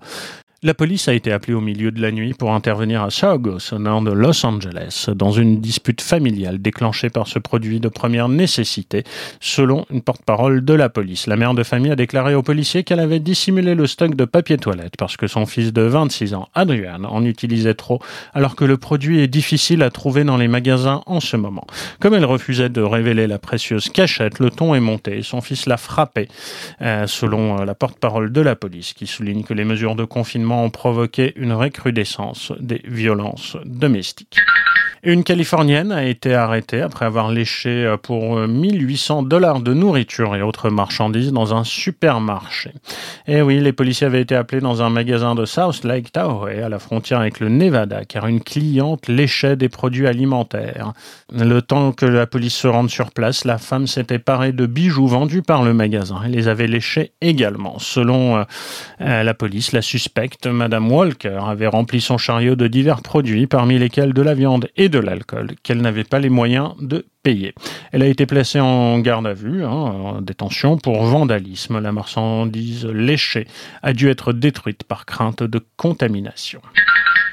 La 0.62 0.74
police 0.74 1.08
a 1.08 1.14
été 1.14 1.32
appelée 1.32 1.54
au 1.54 1.62
milieu 1.62 1.90
de 1.90 2.02
la 2.02 2.12
nuit 2.12 2.34
pour 2.34 2.54
intervenir 2.54 3.02
à 3.02 3.12
Saugus, 3.12 3.72
au 3.72 3.80
nord 3.80 4.02
de 4.02 4.12
Los 4.12 4.46
Angeles, 4.46 5.08
dans 5.16 5.32
une 5.32 5.62
dispute 5.62 6.02
familiale 6.02 6.62
déclenchée 6.62 7.10
par 7.10 7.30
ce 7.30 7.40
produit 7.40 7.80
de 7.80 7.88
première 7.88 8.28
nécessité, 8.28 9.06
selon 9.40 9.86
une 9.90 10.02
porte-parole 10.02 10.66
de 10.66 10.74
la 10.74 10.90
police. 10.90 11.28
La 11.28 11.38
mère 11.38 11.54
de 11.54 11.64
famille 11.64 11.94
a 11.94 11.96
déclaré 11.96 12.36
aux 12.36 12.44
policiers 12.44 12.84
qu'elle 12.84 13.00
avait 13.00 13.22
dissimulé 13.22 13.74
le 13.74 13.88
stock 13.88 14.16
de 14.16 14.26
papier 14.26 14.58
toilette 14.58 14.96
parce 14.98 15.16
que 15.16 15.28
son 15.28 15.46
fils 15.46 15.72
de 15.72 15.82
26 15.82 16.34
ans, 16.34 16.50
Adrian, 16.56 17.06
en 17.06 17.24
utilisait 17.24 17.74
trop, 17.74 18.02
alors 18.34 18.58
que 18.58 18.66
le 18.66 18.76
produit 18.76 19.22
est 19.22 19.30
difficile 19.30 19.82
à 19.82 19.90
trouver 19.90 20.26
dans 20.26 20.36
les 20.36 20.50
magasins 20.50 21.04
en 21.06 21.22
ce 21.22 21.38
moment. 21.38 21.68
Comme 22.02 22.16
elle 22.16 22.26
refusait 22.26 22.68
de 22.68 22.82
révéler 22.82 23.28
la 23.28 23.40
précieuse 23.40 23.88
cachette, 23.88 24.40
le 24.40 24.50
ton 24.50 24.76
est 24.76 24.82
monté 24.82 25.20
et 25.20 25.24
son 25.24 25.40
fils 25.40 25.68
l'a 25.68 25.78
frappé, 25.78 26.28
euh, 26.82 27.08
selon 27.08 27.62
euh, 27.62 27.64
la 27.64 27.76
porte-parole 27.76 28.34
de 28.34 28.42
la 28.42 28.58
police, 28.58 28.92
qui 28.92 29.08
souligne 29.08 29.44
que 29.44 29.54
les 29.54 29.64
mesures 29.64 29.96
de 29.96 30.04
confinement 30.04 30.49
ont 30.52 30.70
provoqué 30.70 31.34
une 31.36 31.54
recrudescence 31.54 32.52
des 32.60 32.82
violences 32.86 33.58
domestiques. 33.66 34.40
Une 35.02 35.24
Californienne 35.24 35.94
a 35.94 36.04
été 36.04 36.34
arrêtée 36.34 36.82
après 36.82 37.06
avoir 37.06 37.32
léché 37.32 37.96
pour 38.04 38.36
1800 38.36 39.24
euh, 39.24 39.28
dollars 39.28 39.62
de 39.62 39.74
nourriture 39.74 40.36
et 40.36 40.42
autres 40.42 40.70
marchandises 40.70 41.32
dans 41.32 41.56
un 41.56 41.64
supermarché. 41.64 42.72
Et 43.26 43.38
eh 43.38 43.42
oui, 43.42 43.62
les 43.62 43.72
policiers 43.72 44.08
avaient 44.08 44.22
été 44.22 44.36
appelés 44.36 44.60
dans 44.60 44.82
un 44.82 44.90
magasin 44.90 45.36
de 45.36 45.46
South 45.46 45.86
Lake 45.86 46.12
Tahoe 46.12 46.48
à 46.48 46.68
la 46.68 46.80
frontière 46.80 47.22
avec 47.22 47.40
le 47.40 47.48
Nevada 47.48 48.04
car 48.04 48.28
une 48.28 48.42
cliente 48.42 49.08
léchait 49.08 49.56
des 49.56 49.70
produits 49.70 50.06
alimentaires. 50.06 50.92
Le 51.32 51.62
temps 51.62 51.94
que 51.94 52.06
la 52.06 52.28
police 52.28 52.56
se 52.56 52.68
rende 52.68 52.90
sur 52.90 53.12
place, 53.12 53.46
la 53.46 53.58
femme 53.58 53.88
s'était 53.88 54.20
parée 54.20 54.52
de 54.52 54.66
bijoux 54.66 55.08
vendus 55.08 55.44
par 55.44 55.64
le 55.64 55.74
magasin 55.74 56.24
et 56.26 56.30
les 56.30 56.50
avait 56.50 56.68
léchés 56.68 57.14
également. 57.22 57.80
Selon 57.80 58.44
euh, 59.00 59.24
la 59.24 59.34
police, 59.34 59.72
la 59.72 59.82
suspecte, 59.82 60.39
Madame 60.48 60.92
Walker, 60.92 61.40
avait 61.46 61.68
rempli 61.68 62.00
son 62.00 62.18
chariot 62.18 62.56
de 62.56 62.68
divers 62.68 63.02
produits 63.02 63.46
parmi 63.46 63.78
lesquels 63.78 64.14
de 64.14 64.22
la 64.22 64.34
viande 64.34 64.70
et 64.78 64.88
de 64.88 65.00
l'alcool 65.00 65.52
qu'elle 65.64 65.82
n'avait 65.82 66.06
pas 66.06 66.20
les 66.20 66.30
moyens 66.30 66.76
de 66.80 67.06
payer. 67.24 67.54
Elle 67.92 68.04
a 68.04 68.08
été 68.08 68.26
placée 68.26 68.60
en 68.60 69.00
garde 69.00 69.28
à 69.28 69.34
vue, 69.34 69.66
hein, 69.66 69.70
en 69.70 70.22
détention 70.22 70.78
pour 70.78 71.04
vandalisme. 71.04 71.80
La 71.80 71.92
marchandise 71.92 72.86
léchée 72.86 73.48
a 73.84 73.92
dû 73.92 74.10
être 74.10 74.32
détruite 74.32 74.84
par 74.84 75.06
crainte 75.06 75.44
de 75.44 75.62
contamination. 75.76 76.62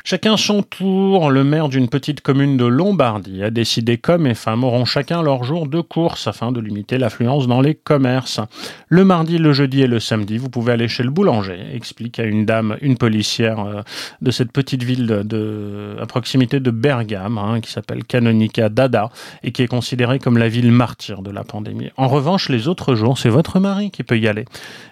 Chacun 0.08 0.36
son 0.36 0.62
tour, 0.62 1.30
le 1.32 1.42
maire 1.42 1.68
d'une 1.68 1.88
petite 1.88 2.20
commune 2.20 2.56
de 2.56 2.64
Lombardie 2.64 3.42
a 3.42 3.50
décidé 3.50 3.98
qu'hommes 3.98 4.28
et 4.28 4.36
femmes 4.36 4.62
auront 4.62 4.84
chacun 4.84 5.20
leur 5.20 5.42
jour 5.42 5.66
de 5.66 5.80
course 5.80 6.28
afin 6.28 6.52
de 6.52 6.60
limiter 6.60 6.96
l'affluence 6.96 7.48
dans 7.48 7.60
les 7.60 7.74
commerces. 7.74 8.38
Le 8.88 9.04
mardi, 9.04 9.36
le 9.38 9.52
jeudi 9.52 9.82
et 9.82 9.88
le 9.88 9.98
samedi, 9.98 10.38
vous 10.38 10.48
pouvez 10.48 10.74
aller 10.74 10.86
chez 10.86 11.02
le 11.02 11.10
boulanger, 11.10 11.58
explique 11.74 12.20
à 12.20 12.22
une 12.22 12.46
dame, 12.46 12.76
une 12.82 12.96
policière 12.96 13.58
euh, 13.58 13.82
de 14.22 14.30
cette 14.30 14.52
petite 14.52 14.84
ville 14.84 15.08
de, 15.08 15.96
à 16.00 16.06
proximité 16.06 16.60
de 16.60 16.70
Bergame, 16.70 17.38
hein, 17.38 17.60
qui 17.60 17.72
s'appelle 17.72 18.04
Canonica 18.04 18.68
Dada 18.68 19.10
et 19.42 19.50
qui 19.50 19.62
est 19.62 19.66
considérée 19.66 20.20
comme 20.20 20.38
la 20.38 20.48
ville 20.48 20.70
martyre 20.70 21.20
de 21.20 21.32
la 21.32 21.42
pandémie. 21.42 21.90
En 21.96 22.06
revanche, 22.06 22.48
les 22.48 22.68
autres 22.68 22.94
jours, 22.94 23.18
c'est 23.18 23.28
votre 23.28 23.58
mari 23.58 23.90
qui 23.90 24.04
peut 24.04 24.16
y 24.16 24.28
aller. 24.28 24.44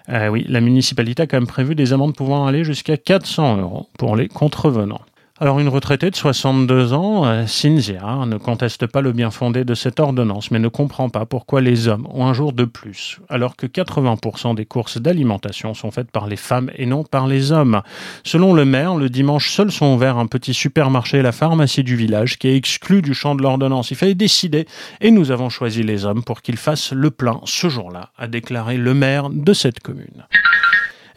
Euh, 0.09 0.27
oui, 0.27 0.45
la 0.49 0.59
municipalité 0.59 1.23
a 1.23 1.27
quand 1.27 1.37
même 1.37 1.47
prévu 1.47 1.73
des 1.73 1.93
amendes 1.93 2.17
pouvant 2.17 2.47
aller 2.47 2.65
jusqu'à 2.65 2.97
400 2.97 3.61
euros 3.61 3.87
pour 3.97 4.17
les 4.17 4.27
contrevenants. 4.27 5.04
Alors 5.37 5.59
une 5.59 5.67
retraitée 5.67 6.09
de 6.09 6.15
62 6.15 6.93
ans, 6.93 7.25
euh, 7.25 7.45
Cynthia, 7.45 8.25
ne 8.25 8.37
conteste 8.37 8.87
pas 8.87 9.01
le 9.01 9.11
bien 9.11 9.31
fondé 9.31 9.65
de 9.65 9.73
cette 9.73 9.99
ordonnance, 9.99 10.49
mais 10.49 10.59
ne 10.59 10.69
comprend 10.69 11.09
pas 11.09 11.25
pourquoi 11.25 11.59
les 11.59 11.89
hommes 11.89 12.07
ont 12.09 12.25
un 12.25 12.31
jour 12.31 12.53
de 12.53 12.63
plus, 12.63 13.19
alors 13.27 13.57
que 13.57 13.67
80% 13.67 14.55
des 14.55 14.65
courses 14.65 14.97
d'alimentation 14.97 15.73
sont 15.73 15.91
faites 15.91 16.09
par 16.09 16.27
les 16.27 16.37
femmes 16.37 16.71
et 16.77 16.85
non 16.85 17.03
par 17.03 17.27
les 17.27 17.51
hommes. 17.51 17.81
Selon 18.23 18.53
le 18.53 18.63
maire, 18.63 18.95
le 18.95 19.09
dimanche, 19.09 19.51
seuls 19.51 19.73
sont 19.73 19.93
ouverts 19.93 20.17
un 20.17 20.27
petit 20.27 20.53
supermarché 20.53 21.17
et 21.17 21.21
la 21.21 21.33
pharmacie 21.33 21.83
du 21.83 21.97
village, 21.97 22.39
qui 22.39 22.47
est 22.47 22.55
exclu 22.55 23.01
du 23.01 23.13
champ 23.13 23.35
de 23.35 23.41
l'ordonnance. 23.41 23.91
Il 23.91 23.97
fallait 23.97 24.15
décider, 24.15 24.65
et 25.01 25.11
nous 25.11 25.31
avons 25.31 25.49
choisi 25.49 25.83
les 25.83 26.05
hommes 26.05 26.23
pour 26.23 26.41
qu'ils 26.41 26.55
fassent 26.55 26.93
le 26.93 27.11
plein 27.11 27.41
ce 27.43 27.67
jour-là, 27.67 28.11
a 28.17 28.27
déclaré 28.27 28.77
le 28.77 28.93
maire 28.93 29.29
de 29.29 29.51
cette 29.51 29.81
commune. 29.81 30.23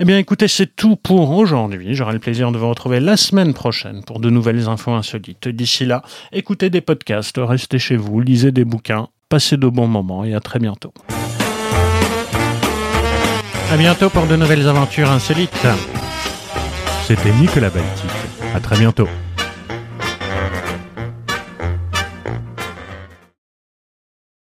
Eh 0.01 0.05
bien 0.05 0.19
écoutez, 0.19 0.47
c'est 0.47 0.77
tout 0.77 0.95
pour 0.95 1.33
aujourd'hui. 1.33 1.95
J'aurai 1.95 2.13
le 2.13 2.21
plaisir 2.21 2.53
de 2.53 2.59
vous 2.59 2.69
retrouver 2.69 3.01
la 3.01 3.17
semaine 3.17 3.53
prochaine 3.53 4.05
pour 4.05 4.21
de 4.21 4.31
nouvelles 4.31 4.69
infos 4.69 4.93
insolites. 4.93 5.49
D'ici 5.49 5.87
là, 5.87 6.03
écoutez 6.31 6.71
des 6.71 6.81
podcasts, 6.81 7.37
restez 7.39 7.81
chez 7.81 7.97
vous, 7.97 8.21
lisez 8.21 8.53
des 8.53 8.65
bouquins, 8.65 9.09
passez 9.29 9.57
de 9.57 9.67
bons 9.67 9.89
moments 9.89 10.25
et 10.25 10.35
à 10.35 10.41
très 10.41 10.61
bientôt. 10.61 10.93
À 13.73 13.77
bientôt 13.77 14.09
pour 14.09 14.27
de 14.27 14.37
nouvelles 14.37 14.69
aventures 14.69 15.11
insolites. 15.11 15.67
C'était 17.05 17.33
Nicolas 17.33 17.71
Baltique. 17.71 18.11
À 18.55 18.61
très 18.61 18.79
bientôt. 18.79 19.09